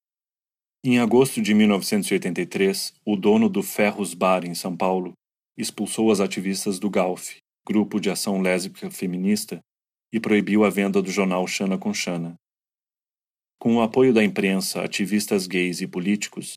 Em 0.85 0.99
agosto 0.99 1.41
de 1.41 1.55
1983, 1.55 2.93
o 3.07 3.15
dono 3.15 3.49
do 3.49 3.63
Ferros 3.63 4.15
Bar 4.15 4.45
em 4.45 4.53
São 4.53 4.77
Paulo 4.77 5.13
expulsou 5.57 6.11
as 6.11 6.19
ativistas 6.19 6.81
do 6.81 6.91
GALF, 6.91 7.37
Grupo 7.65 8.01
de 8.01 8.11
Ação 8.11 8.43
Lésbica 8.43 8.91
Feminista, 8.91 9.61
e 10.13 10.19
proibiu 10.19 10.65
a 10.65 10.71
venda 10.71 11.01
do 11.01 11.09
jornal 11.09 11.47
Xana 11.47 11.79
com 11.79 11.95
Xana. 11.95 12.35
Com 13.61 13.77
o 13.77 13.81
apoio 13.81 14.13
da 14.13 14.25
imprensa, 14.25 14.83
ativistas 14.83 15.47
gays 15.47 15.81
e 15.81 15.87
políticos, 15.87 16.55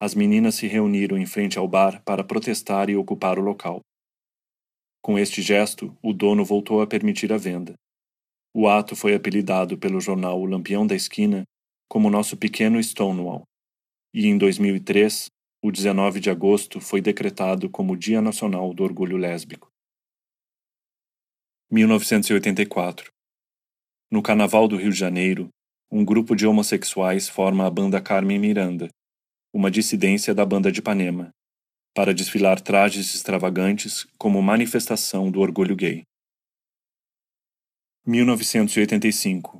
as 0.00 0.14
meninas 0.14 0.54
se 0.54 0.68
reuniram 0.68 1.18
em 1.18 1.26
frente 1.26 1.58
ao 1.58 1.66
bar 1.66 2.00
para 2.04 2.22
protestar 2.22 2.88
e 2.88 2.94
ocupar 2.94 3.40
o 3.40 3.42
local. 3.42 3.80
Com 5.02 5.18
este 5.18 5.42
gesto, 5.42 5.98
o 6.00 6.12
dono 6.12 6.44
voltou 6.44 6.80
a 6.80 6.86
permitir 6.86 7.32
a 7.32 7.36
venda. 7.36 7.74
O 8.54 8.68
ato 8.68 8.94
foi 8.94 9.16
apelidado 9.16 9.76
pelo 9.76 10.00
jornal 10.00 10.40
O 10.40 10.46
Lampião 10.46 10.86
da 10.86 10.94
Esquina 10.94 11.42
como 11.88 12.08
nosso 12.08 12.36
pequeno 12.36 12.80
Stonewall, 12.80 13.44
e 14.14 14.28
em 14.28 14.38
2003, 14.38 15.28
o 15.60 15.72
19 15.72 16.20
de 16.20 16.30
agosto 16.30 16.80
foi 16.80 17.00
decretado 17.00 17.68
como 17.68 17.96
Dia 17.96 18.22
Nacional 18.22 18.72
do 18.72 18.84
Orgulho 18.84 19.16
Lésbico. 19.16 19.68
1984 21.68 23.10
No 24.08 24.22
Carnaval 24.22 24.68
do 24.68 24.76
Rio 24.76 24.92
de 24.92 24.98
Janeiro, 24.98 25.48
um 25.90 26.04
grupo 26.04 26.36
de 26.36 26.46
homossexuais 26.46 27.28
forma 27.28 27.66
a 27.66 27.70
banda 27.70 28.00
Carmen 28.00 28.38
Miranda, 28.38 28.88
uma 29.52 29.68
dissidência 29.68 30.32
da 30.32 30.46
banda 30.46 30.70
de 30.70 30.78
Ipanema, 30.78 31.30
para 31.92 32.14
desfilar 32.14 32.60
trajes 32.60 33.16
extravagantes 33.16 34.06
como 34.16 34.40
manifestação 34.40 35.28
do 35.28 35.40
orgulho 35.40 35.74
gay. 35.74 36.04
1985 38.06 39.58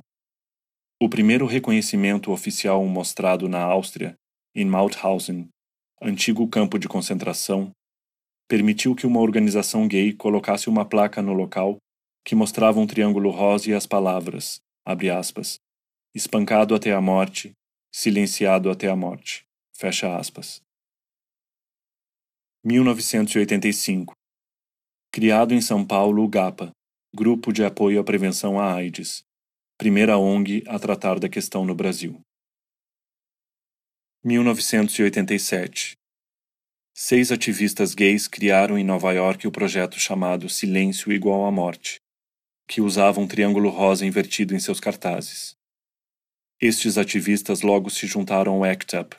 O 1.01 1.09
primeiro 1.09 1.45
reconhecimento 1.45 2.31
oficial 2.31 2.85
mostrado 2.85 3.49
na 3.49 3.61
Áustria, 3.61 4.15
em 4.55 4.65
Mauthausen, 4.65 5.49
antigo 6.01 6.47
campo 6.47 6.79
de 6.79 6.87
concentração, 6.87 7.71
permitiu 8.47 8.95
que 8.95 9.05
uma 9.05 9.19
organização 9.19 9.87
gay 9.87 10.13
colocasse 10.13 10.69
uma 10.69 10.85
placa 10.85 11.21
no 11.21 11.33
local 11.33 11.77
que 12.23 12.35
mostrava 12.35 12.79
um 12.79 12.87
triângulo 12.87 13.29
rosa 13.29 13.69
e 13.69 13.73
as 13.73 13.85
palavras, 13.85 14.61
abre 14.85 15.09
aspas, 15.09 15.59
espancado 16.13 16.73
até 16.73 16.93
a 16.93 17.01
morte, 17.01 17.51
silenciado 17.93 18.71
até 18.71 18.87
a 18.87 18.95
morte, 18.95 19.45
fecha 19.75 20.17
aspas. 20.17 20.61
1985 22.63 24.13
Criado 25.11 25.53
em 25.53 25.61
São 25.61 25.85
Paulo 25.85 26.23
o 26.23 26.27
GAPA, 26.27 26.71
Grupo 27.13 27.53
de 27.53 27.63
Apoio 27.63 27.99
à 27.99 28.03
Prevenção 28.03 28.59
à 28.59 28.73
AIDS, 28.73 29.23
primeira 29.77 30.17
ONG 30.17 30.63
a 30.67 30.79
tratar 30.79 31.19
da 31.19 31.29
questão 31.29 31.65
no 31.65 31.75
Brasil. 31.75 32.24
1987 34.27 35.93
Seis 36.95 37.31
ativistas 37.31 37.93
gays 37.93 38.27
criaram 38.27 38.75
em 38.75 38.83
Nova 38.83 39.13
York 39.13 39.45
o 39.45 39.51
projeto 39.51 39.99
chamado 39.99 40.49
Silêncio 40.49 41.13
Igual 41.13 41.45
à 41.45 41.51
Morte, 41.51 41.99
que 42.67 42.81
usava 42.81 43.19
um 43.19 43.27
triângulo 43.27 43.69
rosa 43.69 44.03
invertido 44.03 44.55
em 44.55 44.59
seus 44.59 44.79
cartazes. 44.79 45.53
Estes 46.59 46.97
ativistas 46.97 47.61
logo 47.61 47.91
se 47.91 48.07
juntaram 48.07 48.55
ao 48.55 48.63
ACT 48.63 48.97
UP, 48.97 49.15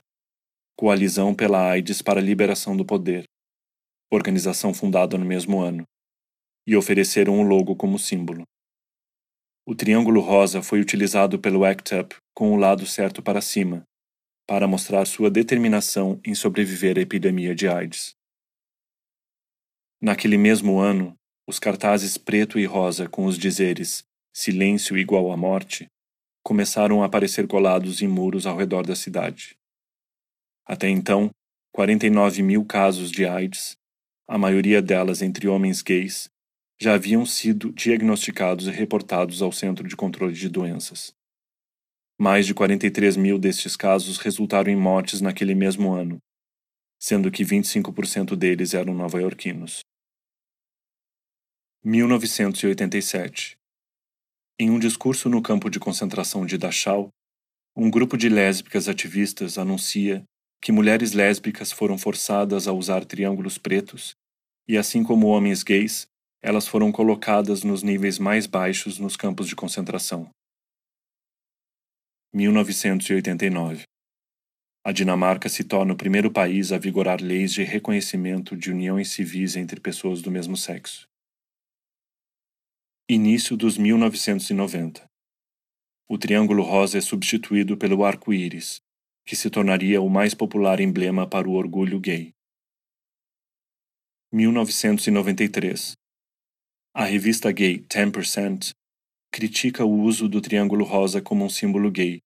Coalizão 0.77 1.33
pela 1.33 1.71
AIDS 1.71 2.03
para 2.03 2.19
a 2.19 2.25
Liberação 2.25 2.77
do 2.77 2.85
Poder, 2.85 3.23
organização 4.11 4.75
fundada 4.75 5.16
no 5.16 5.25
mesmo 5.25 5.61
ano 5.61 5.85
e 6.66 6.75
ofereceram 6.75 7.38
o 7.38 7.45
logo 7.45 7.77
como 7.77 7.97
símbolo. 7.97 8.42
O 9.64 9.73
triângulo 9.73 10.21
rosa 10.21 10.64
foi 10.64 10.81
utilizado 10.81 11.38
pelo 11.38 11.64
ACT 11.64 11.95
UP 11.95 12.16
com 12.35 12.53
o 12.53 12.57
lado 12.57 12.85
certo 12.85 13.23
para 13.23 13.40
cima, 13.40 13.85
para 14.46 14.68
mostrar 14.68 15.04
sua 15.06 15.30
determinação 15.30 16.20
em 16.24 16.35
sobreviver 16.35 16.96
à 16.98 17.00
epidemia 17.00 17.54
de 17.54 17.66
AIDS. 17.66 18.16
Naquele 20.00 20.38
mesmo 20.38 20.78
ano, 20.78 21.18
os 21.46 21.59
cartazes 21.59 22.16
preto 22.16 22.59
e 22.59 22.64
rosa 22.64 23.09
com 23.09 23.24
os 23.24 23.38
dizeres 23.38 24.04
Silêncio 24.32 24.98
igual 24.98 25.32
à 25.32 25.37
morte 25.37 25.90
começaram 26.42 27.02
a 27.02 27.06
aparecer 27.06 27.48
colados 27.48 28.02
em 28.02 28.06
muros 28.06 28.46
ao 28.46 28.56
redor 28.56 28.87
da 28.87 28.94
cidade. 28.94 29.59
Até 30.64 30.88
então, 30.88 31.30
49 31.72 32.42
mil 32.42 32.64
casos 32.64 33.11
de 33.11 33.26
AIDS, 33.26 33.76
a 34.28 34.38
maioria 34.38 34.80
delas 34.80 35.22
entre 35.22 35.48
homens 35.48 35.82
gays, 35.82 36.30
já 36.78 36.94
haviam 36.94 37.24
sido 37.24 37.72
diagnosticados 37.72 38.66
e 38.66 38.70
reportados 38.70 39.42
ao 39.42 39.50
Centro 39.50 39.88
de 39.88 39.96
Controle 39.96 40.35
de 40.35 40.48
Doenças. 40.48 41.14
Mais 42.18 42.46
de 42.46 42.55
43 42.55 43.16
mil 43.16 43.38
destes 43.38 43.76
casos 43.76 44.16
resultaram 44.16 44.72
em 44.72 44.76
mortes 44.76 45.20
naquele 45.20 45.55
mesmo 45.55 45.92
ano, 45.92 46.18
sendo 46.98 47.31
que 47.31 47.44
25% 47.44 48.35
deles 48.35 48.72
eram 48.72 48.94
nova-iorquinos. 48.94 49.81
1987 51.85 53.59
Em 54.59 54.70
um 54.70 54.79
discurso 54.79 55.29
no 55.29 55.42
campo 55.42 55.68
de 55.68 55.79
concentração 55.79 56.46
de 56.46 56.57
Dachau, 56.57 57.11
um 57.76 57.90
grupo 57.90 58.16
de 58.16 58.31
lésbicas 58.31 58.88
ativistas 58.88 59.59
anuncia 59.59 60.24
que 60.62 60.72
mulheres 60.72 61.12
lésbicas 61.12 61.70
foram 61.70 61.98
forçadas 61.98 62.66
a 62.66 62.72
usar 62.72 63.05
triângulos 63.05 63.59
pretos 63.59 64.16
e, 64.66 64.79
assim 64.79 65.05
como 65.05 65.26
homens 65.26 65.62
gays, 65.62 66.07
elas 66.42 66.66
foram 66.66 66.90
colocadas 66.90 67.62
nos 67.62 67.83
níveis 67.83 68.18
mais 68.18 68.46
baixos 68.46 68.98
nos 68.98 69.16
campos 69.16 69.46
de 69.46 69.55
concentração. 69.55 70.31
1989 72.38 73.85
A 74.85 74.92
Dinamarca 74.92 75.49
se 75.49 75.64
torna 75.64 75.94
o 75.94 75.96
primeiro 75.96 76.31
país 76.31 76.70
a 76.70 76.77
vigorar 76.77 77.18
leis 77.22 77.51
de 77.51 77.62
reconhecimento 77.62 78.55
de 78.55 78.70
uniões 78.70 79.09
civis 79.09 79.57
entre 79.57 79.81
pessoas 79.81 80.20
do 80.20 80.31
mesmo 80.31 80.55
sexo. 80.55 81.09
Início 83.09 83.57
dos 83.57 83.79
1990 83.79 85.07
O 86.07 86.18
triângulo 86.18 86.62
rosa 86.62 86.99
é 86.99 87.01
substituído 87.01 87.75
pelo 87.79 88.05
arco-íris, 88.05 88.83
que 89.25 89.35
se 89.35 89.49
tornaria 89.49 90.03
o 90.03 90.11
mais 90.11 90.35
popular 90.35 90.79
emblema 90.79 91.27
para 91.27 91.49
o 91.49 91.55
orgulho 91.55 91.99
gay. 91.99 92.35
1993. 94.31 95.96
A 96.94 97.05
revista 97.07 97.51
gay 97.51 97.79
10% 97.79 98.72
critica 99.33 99.87
o 99.87 100.03
uso 100.03 100.29
do 100.29 100.42
triângulo 100.42 100.85
rosa 100.85 101.22
como 101.22 101.42
um 101.42 101.49
símbolo 101.49 101.90
gay, 101.90 102.22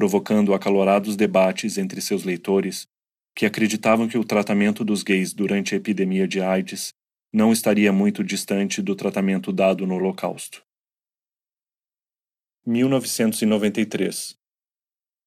provocando 0.00 0.54
acalorados 0.54 1.14
debates 1.14 1.76
entre 1.76 2.00
seus 2.00 2.24
leitores 2.24 2.88
que 3.36 3.44
acreditavam 3.44 4.08
que 4.08 4.16
o 4.16 4.24
tratamento 4.24 4.82
dos 4.82 5.02
gays 5.02 5.34
durante 5.34 5.74
a 5.74 5.76
epidemia 5.76 6.26
de 6.26 6.40
AIDS 6.40 6.94
não 7.30 7.52
estaria 7.52 7.92
muito 7.92 8.24
distante 8.24 8.80
do 8.80 8.96
tratamento 8.96 9.52
dado 9.52 9.86
no 9.86 9.96
Holocausto. 9.96 10.62
1993 12.64 14.36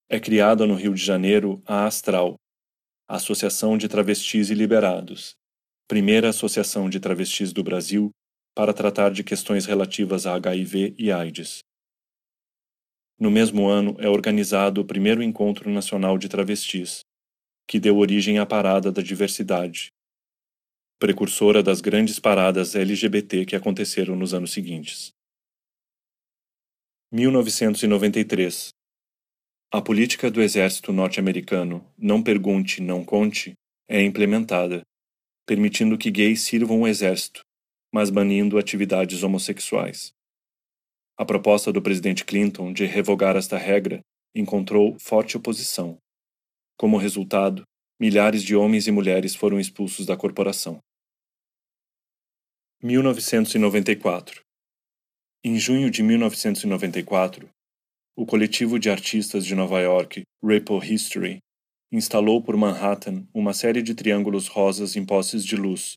É 0.10 0.20
criada 0.20 0.66
no 0.66 0.74
Rio 0.74 0.96
de 0.96 1.06
Janeiro 1.06 1.62
a 1.68 1.86
Astral, 1.86 2.34
Associação 3.08 3.78
de 3.78 3.88
Travestis 3.88 4.50
e 4.50 4.56
Liberados, 4.56 5.36
primeira 5.88 6.30
associação 6.30 6.90
de 6.90 7.00
travestis 7.00 7.54
do 7.54 7.64
Brasil 7.64 8.10
para 8.56 8.74
tratar 8.74 9.12
de 9.12 9.24
questões 9.24 9.68
relativas 9.68 10.26
a 10.26 10.34
HIV 10.34 10.96
e 10.98 11.12
AIDS. 11.12 11.64
No 13.24 13.32
mesmo 13.32 13.68
ano 13.68 13.96
é 14.00 14.10
organizado 14.10 14.82
o 14.82 14.86
primeiro 14.86 15.24
Encontro 15.24 15.70
Nacional 15.70 16.18
de 16.18 16.28
Travestis, 16.28 17.06
que 17.66 17.80
deu 17.80 17.98
origem 17.98 18.38
à 18.38 18.46
Parada 18.46 18.92
da 18.92 19.02
Diversidade, 19.02 19.94
precursora 21.00 21.64
das 21.64 21.80
grandes 21.80 22.20
paradas 22.20 22.76
LGBT 22.76 23.46
que 23.46 23.56
aconteceram 23.56 24.18
nos 24.18 24.34
anos 24.34 24.52
seguintes. 24.52 25.14
1993 27.14 28.74
A 29.72 29.82
política 29.82 30.30
do 30.30 30.42
exército 30.42 30.92
norte-americano 30.92 31.90
Não 31.98 32.22
Pergunte, 32.22 32.82
Não 32.82 33.06
Conte 33.06 33.54
é 33.88 34.02
implementada, 34.02 34.82
permitindo 35.46 35.98
que 35.98 36.12
gays 36.12 36.42
sirvam 36.42 36.82
o 36.82 36.88
exército, 36.90 37.40
mas 37.90 38.10
banindo 38.10 38.58
atividades 38.58 39.24
homossexuais. 39.24 40.14
A 41.16 41.24
proposta 41.24 41.72
do 41.72 41.80
presidente 41.80 42.26
Clinton 42.26 42.74
de 42.74 42.86
revogar 42.86 43.36
esta 43.36 43.56
regra 43.56 44.02
encontrou 44.34 44.98
forte 44.98 45.38
oposição. 45.38 45.98
Como 46.76 46.98
resultado, 46.98 47.64
milhares 48.00 48.42
de 48.42 48.56
homens 48.56 48.88
e 48.88 48.92
mulheres 48.92 49.36
foram 49.36 49.60
expulsos 49.60 50.08
da 50.08 50.18
corporação. 50.18 50.80
1994 52.82 54.42
Em 55.44 55.60
junho 55.60 55.92
de 55.92 56.02
1994, 56.02 57.48
o 58.16 58.26
coletivo 58.26 58.80
de 58.80 58.90
artistas 58.90 59.46
de 59.46 59.54
Nova 59.54 59.80
York, 59.82 60.24
Ripple 60.44 60.94
History, 60.94 61.38
instalou 61.92 62.42
por 62.42 62.58
Manhattan 62.58 63.28
uma 63.32 63.54
série 63.54 63.84
de 63.84 63.94
triângulos 63.94 64.48
rosas 64.48 64.96
em 64.96 65.06
postes 65.06 65.46
de 65.46 65.56
luz, 65.56 65.94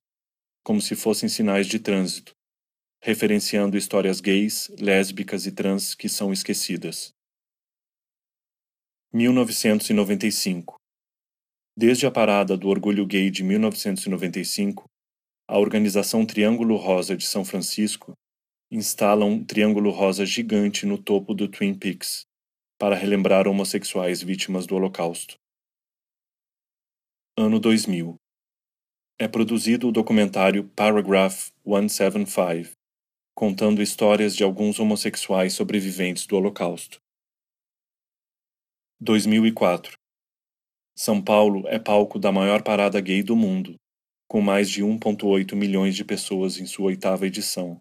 como 0.63 0.79
se 0.79 0.95
fossem 0.95 1.27
sinais 1.27 1.67
de 1.67 1.79
trânsito, 1.79 2.36
referenciando 3.03 3.77
histórias 3.77 4.21
gays, 4.21 4.69
lésbicas 4.81 5.47
e 5.47 5.53
trans 5.53 5.95
que 5.95 6.09
são 6.09 6.33
esquecidas. 6.33 7.13
1995 9.13 10.77
Desde 11.77 12.07
a 12.07 12.11
parada 12.11 12.57
do 12.57 12.69
orgulho 12.69 13.07
gay 13.07 13.31
de 13.31 13.45
1995, 13.45 14.85
a 15.49 15.59
organização 15.59 16.27
Triângulo 16.27 16.77
Rosa 16.77 17.17
de 17.17 17.25
São 17.25 17.45
Francisco 17.45 18.15
instala 18.71 19.25
um 19.25 19.45
triângulo 19.45 19.91
rosa 19.91 20.27
gigante 20.27 20.87
no 20.87 21.01
topo 21.01 21.35
do 21.35 21.49
Twin 21.49 21.75
Peaks 21.75 22.27
para 22.79 22.97
relembrar 22.97 23.47
homossexuais 23.47 24.23
vítimas 24.23 24.67
do 24.67 24.75
Holocausto. 24.75 25.37
Ano 27.39 27.61
2000 27.61 28.17
é 29.19 29.29
produzido 29.29 29.89
o 29.89 29.93
documentário 29.93 30.69
Paragraph 30.71 31.49
175, 31.65 32.73
contando 33.37 33.83
histórias 33.83 34.35
de 34.35 34.43
alguns 34.43 34.81
homossexuais 34.81 35.53
sobreviventes 35.53 36.27
do 36.27 36.37
Holocausto. 36.37 36.99
2004 38.99 39.93
São 40.97 41.23
Paulo 41.23 41.69
é 41.69 41.79
palco 41.79 42.19
da 42.19 42.33
maior 42.33 42.63
parada 42.63 42.99
gay 42.99 43.23
do 43.23 43.37
mundo, 43.37 43.75
com 44.27 44.41
mais 44.41 44.71
de 44.71 44.83
1,8 44.83 45.55
milhões 45.55 45.95
de 45.95 46.03
pessoas 46.03 46.59
em 46.59 46.65
sua 46.65 46.87
oitava 46.87 47.27
edição. 47.27 47.79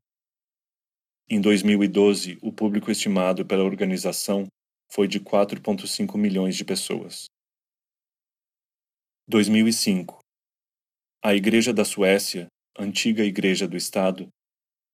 Em 1.30 1.40
2012, 1.40 2.38
o 2.42 2.52
público 2.52 2.92
estimado 2.92 3.46
pela 3.46 3.64
organização 3.64 4.46
foi 4.92 5.08
de 5.08 5.22
4,5 5.22 6.18
milhões 6.18 6.58
de 6.58 6.66
pessoas. 6.66 7.28
2005 9.28 10.20
a 11.24 11.34
Igreja 11.34 11.74
da 11.74 11.84
Suécia, 11.84 12.46
antiga 12.78 13.24
Igreja 13.24 13.68
do 13.68 13.76
Estado, 13.76 14.30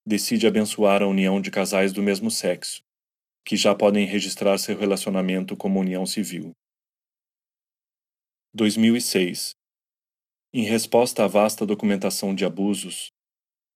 decide 0.04 0.46
abençoar 0.46 1.02
a 1.02 1.06
união 1.06 1.40
de 1.40 1.50
casais 1.50 1.92
do 1.92 2.02
mesmo 2.02 2.30
sexo, 2.30 2.82
que 3.44 3.56
já 3.56 3.74
podem 3.74 4.06
registrar 4.06 4.58
seu 4.58 4.76
relacionamento 4.76 5.56
como 5.56 5.80
união 5.80 6.04
civil. 6.04 6.52
2006 8.54 9.52
Em 10.52 10.64
resposta 10.64 11.24
à 11.24 11.26
vasta 11.26 11.64
documentação 11.64 12.34
de 12.34 12.44
abusos, 12.44 13.10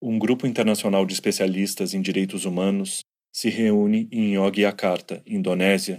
um 0.03 0.19
grupo 0.19 0.47
internacional 0.47 1.07
de 1.07 1.15
especialistas 1.15 1.95
em 1.95 2.03
direitos 2.03 2.45
humanos 2.45 3.01
se 3.33 3.49
reúne 3.49 4.09
em 4.13 4.35
Yogyakarta, 4.35 5.23
Indonésia, 5.27 5.97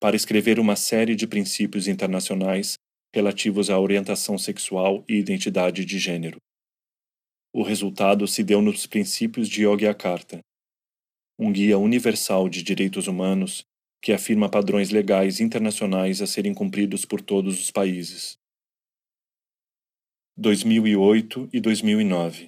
para 0.00 0.16
escrever 0.16 0.58
uma 0.58 0.76
série 0.76 1.14
de 1.14 1.26
princípios 1.26 1.86
internacionais 1.88 2.74
relativos 3.14 3.70
à 3.70 3.78
orientação 3.78 4.38
sexual 4.38 5.04
e 5.08 5.14
identidade 5.14 5.84
de 5.84 5.98
gênero. 5.98 6.38
O 7.54 7.62
resultado 7.62 8.26
se 8.26 8.42
deu 8.42 8.62
nos 8.62 8.86
Princípios 8.86 9.46
de 9.46 9.64
Yogyakarta, 9.64 10.40
um 11.38 11.52
guia 11.52 11.76
universal 11.76 12.48
de 12.48 12.62
direitos 12.62 13.06
humanos 13.06 13.62
que 14.00 14.10
afirma 14.10 14.48
padrões 14.48 14.88
legais 14.88 15.38
internacionais 15.38 16.22
a 16.22 16.26
serem 16.26 16.54
cumpridos 16.54 17.04
por 17.04 17.20
todos 17.20 17.60
os 17.60 17.70
países. 17.70 18.38
2008 20.34 21.50
e 21.52 21.60
2009 21.60 22.46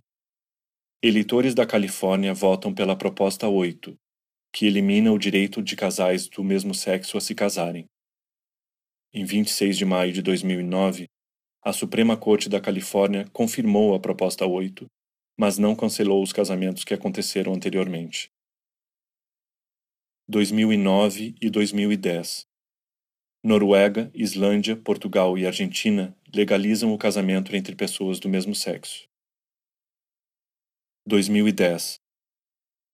Eleitores 1.02 1.54
da 1.54 1.66
Califórnia 1.66 2.32
votam 2.32 2.72
pela 2.72 2.96
Proposta 2.96 3.46
8, 3.46 3.94
que 4.50 4.64
elimina 4.64 5.12
o 5.12 5.18
direito 5.18 5.62
de 5.62 5.76
casais 5.76 6.28
do 6.28 6.42
mesmo 6.42 6.74
sexo 6.74 7.18
a 7.18 7.20
se 7.20 7.34
casarem. 7.34 7.84
Em 9.12 9.22
26 9.22 9.76
de 9.76 9.84
maio 9.84 10.14
de 10.14 10.22
2009, 10.22 11.04
a 11.62 11.72
Suprema 11.74 12.16
Corte 12.16 12.48
da 12.48 12.60
Califórnia 12.60 13.28
confirmou 13.32 13.94
a 13.94 14.00
Proposta 14.00 14.46
8, 14.46 14.86
mas 15.36 15.58
não 15.58 15.74
cancelou 15.74 16.22
os 16.22 16.32
casamentos 16.32 16.84
que 16.84 16.94
aconteceram 16.94 17.52
anteriormente. 17.52 18.30
2009 20.28 21.34
e 21.40 21.50
2010 21.50 22.46
Noruega, 23.42 24.10
Islândia, 24.14 24.74
Portugal 24.74 25.36
e 25.36 25.46
Argentina 25.46 26.16
legalizam 26.34 26.94
o 26.94 26.98
casamento 26.98 27.54
entre 27.54 27.76
pessoas 27.76 28.18
do 28.18 28.26
mesmo 28.26 28.54
sexo. 28.54 29.06
2010 31.06 31.98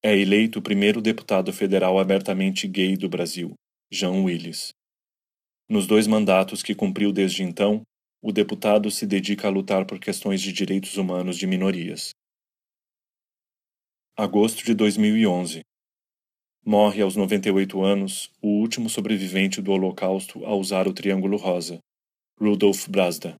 É 0.02 0.16
eleito 0.16 0.58
o 0.58 0.62
primeiro 0.62 1.00
deputado 1.00 1.52
federal 1.52 2.00
abertamente 2.00 2.66
gay 2.66 2.96
do 2.96 3.08
Brasil, 3.08 3.54
Jean 3.92 4.24
Willis. 4.24 4.72
Nos 5.68 5.86
dois 5.86 6.08
mandatos 6.08 6.64
que 6.64 6.74
cumpriu 6.74 7.12
desde 7.12 7.44
então, 7.44 7.82
o 8.20 8.32
deputado 8.32 8.90
se 8.90 9.06
dedica 9.06 9.46
a 9.46 9.50
lutar 9.52 9.86
por 9.86 10.00
questões 10.00 10.40
de 10.40 10.52
direitos 10.52 10.96
humanos 10.96 11.38
de 11.38 11.46
minorias. 11.46 12.10
Agosto 14.22 14.62
de 14.62 14.74
2011. 14.74 15.62
Morre 16.62 17.00
aos 17.00 17.16
98 17.16 17.82
anos 17.82 18.30
o 18.42 18.48
último 18.48 18.90
sobrevivente 18.90 19.62
do 19.62 19.72
Holocausto 19.72 20.44
a 20.44 20.54
usar 20.54 20.86
o 20.86 20.92
Triângulo 20.92 21.38
Rosa, 21.38 21.78
Rudolf 22.38 22.86
Brazda. 22.86 23.34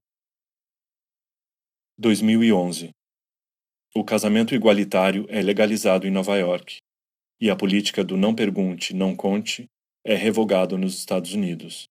2011. 1.99 2.89
O 3.93 4.03
casamento 4.03 4.55
igualitário 4.55 5.27
é 5.29 5.39
legalizado 5.39 6.07
em 6.07 6.09
Nova 6.09 6.35
York, 6.35 6.79
e 7.39 7.51
a 7.51 7.55
política 7.55 8.03
do 8.03 8.17
não 8.17 8.33
pergunte, 8.33 8.91
não 8.91 9.15
conte 9.15 9.67
é 10.03 10.15
revogado 10.15 10.79
nos 10.79 10.97
Estados 10.97 11.31
Unidos. 11.35 11.85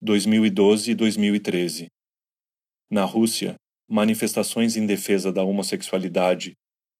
2012 0.00 0.92
e 0.92 0.94
2013. 0.94 1.88
Na 2.90 3.04
Rússia, 3.04 3.54
manifestações 3.86 4.78
em 4.78 4.86
defesa 4.86 5.30
da 5.30 5.44
homossexualidade 5.44 6.56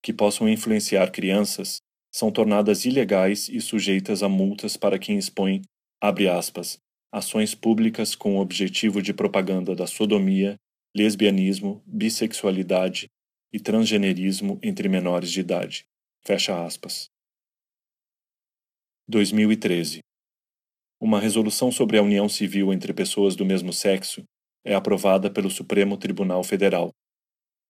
que 0.06 0.12
possam 0.12 0.48
influenciar 0.48 1.10
crianças 1.10 1.78
são 2.14 2.30
tornadas 2.30 2.84
ilegais 2.84 3.48
e 3.48 3.60
sujeitas 3.60 4.22
a 4.22 4.28
multas 4.28 4.76
para 4.76 5.00
quem 5.00 5.18
expõe, 5.18 5.62
abre 6.00 6.28
aspas, 6.28 6.78
ações 7.10 7.56
públicas 7.56 8.14
com 8.14 8.36
o 8.36 8.40
objetivo 8.40 9.02
de 9.02 9.12
propaganda 9.12 9.74
da 9.74 9.84
sodomia, 9.84 10.54
lesbianismo, 10.94 11.82
bissexualidade 11.84 13.08
e 13.52 13.58
transgenerismo 13.58 14.60
entre 14.62 14.88
menores 14.88 15.32
de 15.32 15.40
idade. 15.40 15.84
Fecha 16.24 16.64
aspas. 16.64 17.08
2013 19.08 19.98
uma 21.00 21.18
resolução 21.18 21.72
sobre 21.72 21.98
a 21.98 22.02
união 22.02 22.28
civil 22.28 22.72
entre 22.72 22.94
pessoas 22.94 23.34
do 23.34 23.44
mesmo 23.44 23.72
sexo 23.72 24.22
é 24.64 24.72
aprovada 24.72 25.28
pelo 25.28 25.50
Supremo 25.50 25.96
Tribunal 25.96 26.44
Federal, 26.44 26.92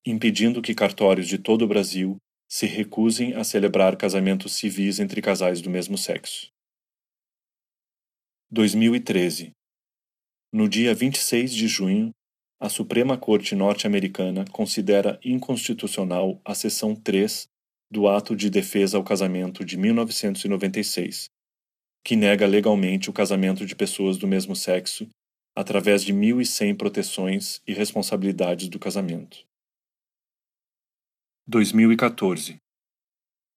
impedindo 0.06 0.60
que 0.60 0.74
cartórios 0.74 1.26
de 1.26 1.38
todo 1.38 1.62
o 1.62 1.66
Brasil 1.66 2.18
se 2.48 2.66
recusem 2.66 3.34
a 3.34 3.42
celebrar 3.42 3.96
casamentos 3.96 4.54
civis 4.54 5.00
entre 5.00 5.20
casais 5.20 5.60
do 5.60 5.68
mesmo 5.68 5.98
sexo. 5.98 6.48
2013 8.50 9.50
No 10.52 10.68
dia 10.68 10.94
26 10.94 11.52
de 11.52 11.66
junho, 11.66 12.10
a 12.60 12.68
Suprema 12.68 13.18
Corte 13.18 13.54
norte-americana 13.54 14.44
considera 14.50 15.18
inconstitucional 15.24 16.40
a 16.44 16.54
seção 16.54 16.94
3 16.94 17.48
do 17.90 18.08
Ato 18.08 18.34
de 18.34 18.48
Defesa 18.48 18.96
ao 18.96 19.04
Casamento 19.04 19.64
de 19.64 19.76
1996, 19.76 21.28
que 22.04 22.16
nega 22.16 22.46
legalmente 22.46 23.10
o 23.10 23.12
casamento 23.12 23.66
de 23.66 23.74
pessoas 23.74 24.16
do 24.16 24.26
mesmo 24.26 24.54
sexo 24.54 25.08
através 25.56 26.04
de 26.04 26.12
1.100 26.12 26.76
proteções 26.76 27.60
e 27.66 27.72
responsabilidades 27.72 28.68
do 28.68 28.78
casamento. 28.78 29.44
2014 31.48 32.56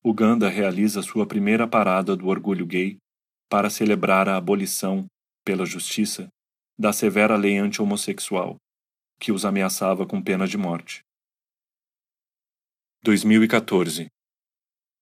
Uganda 0.06 0.48
realiza 0.48 1.02
sua 1.02 1.26
primeira 1.26 1.68
parada 1.68 2.16
do 2.16 2.28
orgulho 2.28 2.64
gay 2.64 2.98
para 3.50 3.68
celebrar 3.68 4.30
a 4.30 4.38
abolição, 4.38 5.08
pela 5.44 5.66
justiça, 5.66 6.30
da 6.78 6.94
severa 6.94 7.36
lei 7.36 7.58
anti-homossexual, 7.58 8.58
que 9.20 9.32
os 9.32 9.44
ameaçava 9.44 10.06
com 10.06 10.22
pena 10.22 10.48
de 10.48 10.56
morte. 10.56 11.02
2014 13.02 14.08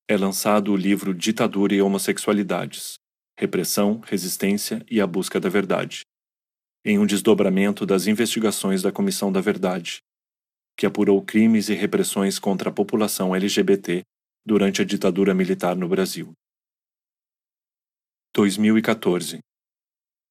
É 0.07 0.15
lançado 0.15 0.71
o 0.71 0.77
livro 0.77 1.13
Ditadura 1.13 1.75
e 1.75 1.81
Homossexualidades 1.81 2.95
repressão, 3.37 3.99
resistência 3.99 4.83
e 4.89 5.01
a 5.01 5.05
busca 5.05 5.41
da 5.41 5.49
verdade, 5.49 6.05
em 6.85 6.97
um 6.97 7.05
desdobramento 7.05 7.85
das 7.85 8.07
investigações 8.07 8.81
da 8.81 8.93
Comissão 8.93 9.29
da 9.29 9.41
Verdade, 9.41 10.01
que 10.77 10.85
apurou 10.85 11.21
crimes 11.21 11.69
e 11.69 11.73
repressões 11.73 12.37
contra 12.37 12.69
a 12.69 12.73
população 12.73 13.35
LGBT 13.35 14.03
durante 14.45 14.81
a 14.81 14.85
ditadura 14.85 15.33
militar 15.33 15.75
no 15.75 15.89
Brasil. 15.89 16.31
2014 18.35 19.39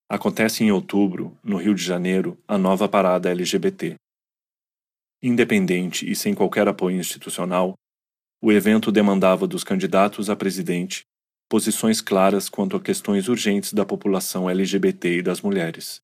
Acontece 0.08 0.62
em 0.62 0.70
outubro, 0.70 1.36
no 1.42 1.56
Rio 1.56 1.74
de 1.74 1.82
Janeiro, 1.82 2.38
a 2.46 2.56
nova 2.56 2.88
parada 2.88 3.28
LGBT. 3.28 3.96
Independente 5.20 6.08
e 6.08 6.14
sem 6.14 6.32
qualquer 6.32 6.68
apoio 6.68 6.96
institucional, 6.96 7.74
o 8.40 8.52
evento 8.52 8.92
demandava 8.92 9.48
dos 9.48 9.64
candidatos 9.64 10.30
a 10.30 10.36
presidente 10.36 11.02
posições 11.48 12.00
claras 12.00 12.48
quanto 12.48 12.76
a 12.76 12.80
questões 12.80 13.28
urgentes 13.28 13.72
da 13.72 13.84
população 13.84 14.50
LGBT 14.50 15.18
e 15.18 15.22
das 15.22 15.40
mulheres. 15.40 16.00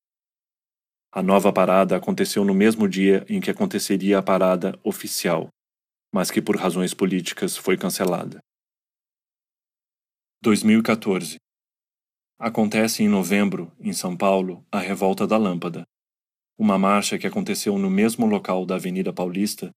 A 1.15 1.21
nova 1.21 1.53
parada 1.53 1.95
aconteceu 1.95 2.43
no 2.43 2.55
mesmo 2.55 2.89
dia 2.89 3.23
em 3.29 3.39
que 3.39 3.51
aconteceria 3.51 4.17
a 4.17 4.23
parada 4.23 4.79
oficial, 4.83 5.47
mas 6.11 6.31
que 6.31 6.41
por 6.41 6.55
razões 6.55 6.91
políticas 6.91 7.55
foi 7.55 7.77
cancelada. 7.77 8.39
2014 10.41 11.37
Acontece 12.39 13.03
em 13.03 13.07
novembro, 13.07 13.71
em 13.79 13.93
São 13.93 14.17
Paulo, 14.17 14.65
a 14.71 14.79
Revolta 14.79 15.27
da 15.27 15.37
Lâmpada, 15.37 15.83
uma 16.57 16.79
marcha 16.79 17.19
que 17.19 17.27
aconteceu 17.27 17.77
no 17.77 17.91
mesmo 17.91 18.25
local 18.25 18.65
da 18.65 18.77
Avenida 18.77 19.13
Paulista, 19.13 19.69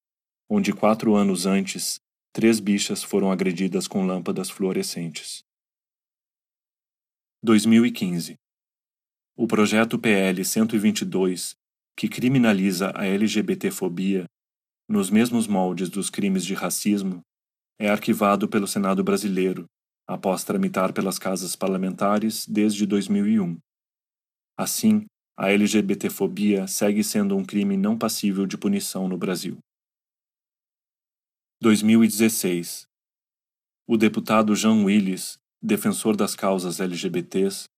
onde 0.49 0.73
quatro 0.73 1.15
anos 1.15 1.45
antes, 1.45 1.99
três 2.33 2.59
bichas 2.61 3.03
foram 3.03 3.31
agredidas 3.31 3.87
com 3.87 4.07
lâmpadas 4.07 4.49
fluorescentes. 4.49 5.43
2015. 7.43 8.37
O 9.39 9.47
projeto 9.47 9.99
PL 9.99 10.43
122, 10.43 11.55
que 11.95 12.09
criminaliza 12.09 12.91
a 12.95 13.05
LGBTfobia, 13.05 14.25
nos 14.89 15.11
mesmos 15.11 15.47
moldes 15.47 15.91
dos 15.91 16.09
crimes 16.09 16.45
de 16.45 16.55
racismo, 16.55 17.21
é 17.79 17.91
arquivado 17.91 18.49
pelo 18.49 18.67
Senado 18.67 19.05
brasileiro, 19.05 19.67
após 20.09 20.43
tramitar 20.43 20.95
pelas 20.95 21.19
casas 21.19 21.55
parlamentares 21.55 22.47
desde 22.47 22.87
2001. 22.87 23.59
Assim, 24.59 25.05
a 25.37 25.51
LGBTfobia 25.51 26.67
segue 26.67 27.05
sendo 27.05 27.37
um 27.37 27.45
crime 27.45 27.77
não 27.77 27.99
passível 27.99 28.47
de 28.47 28.57
punição 28.57 29.07
no 29.07 29.19
Brasil. 29.19 29.59
2016. 31.61 32.87
O 33.87 33.99
deputado 33.99 34.57
Jean 34.57 34.85
Willis 34.85 35.39
defensor 35.63 36.17
das 36.17 36.35
causas 36.35 36.81
LGBTs, 36.81 37.69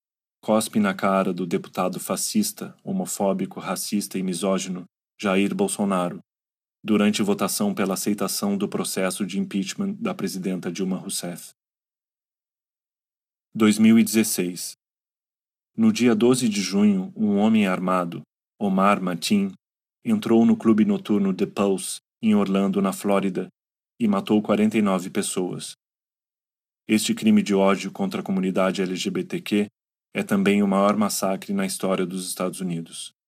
cospe 0.41 0.79
na 0.79 0.93
cara 0.93 1.33
do 1.33 1.45
deputado 1.45 1.99
fascista, 1.99 2.75
homofóbico, 2.83 3.59
racista 3.59 4.17
e 4.17 4.23
misógino 4.23 4.85
Jair 5.19 5.53
Bolsonaro, 5.53 6.19
durante 6.83 7.21
votação 7.21 7.73
pela 7.73 7.95
aceitação 7.95 8.57
do 8.57 8.67
processo 8.67 9.25
de 9.25 9.37
impeachment 9.39 9.93
da 9.93 10.13
presidenta 10.13 10.71
Dilma 10.71 10.97
Rousseff. 10.97 11.51
2016 13.53 14.73
No 15.75 15.91
dia 15.91 16.15
12 16.15 16.47
de 16.47 16.61
junho, 16.61 17.11
um 17.15 17.37
homem 17.37 17.67
armado, 17.67 18.21
Omar 18.57 19.01
Matin, 19.01 19.51
entrou 20.05 20.45
no 20.45 20.55
clube 20.55 20.85
noturno 20.85 21.33
The 21.33 21.45
Pulse, 21.45 21.99
em 22.21 22.35
Orlando, 22.35 22.81
na 22.81 22.93
Flórida, 22.93 23.49
e 23.99 24.07
matou 24.07 24.41
49 24.41 25.09
pessoas, 25.09 25.73
este 26.87 27.13
crime 27.13 27.43
de 27.43 27.53
ódio 27.53 27.91
contra 27.91 28.21
a 28.21 28.23
comunidade 28.23 28.81
LGBTQ 28.81 29.67
é 30.13 30.23
também 30.23 30.63
o 30.63 30.67
maior 30.67 30.95
massacre 30.97 31.53
na 31.53 31.65
história 31.65 32.05
dos 32.05 32.27
Estados 32.27 32.61
Unidos. 32.61 33.18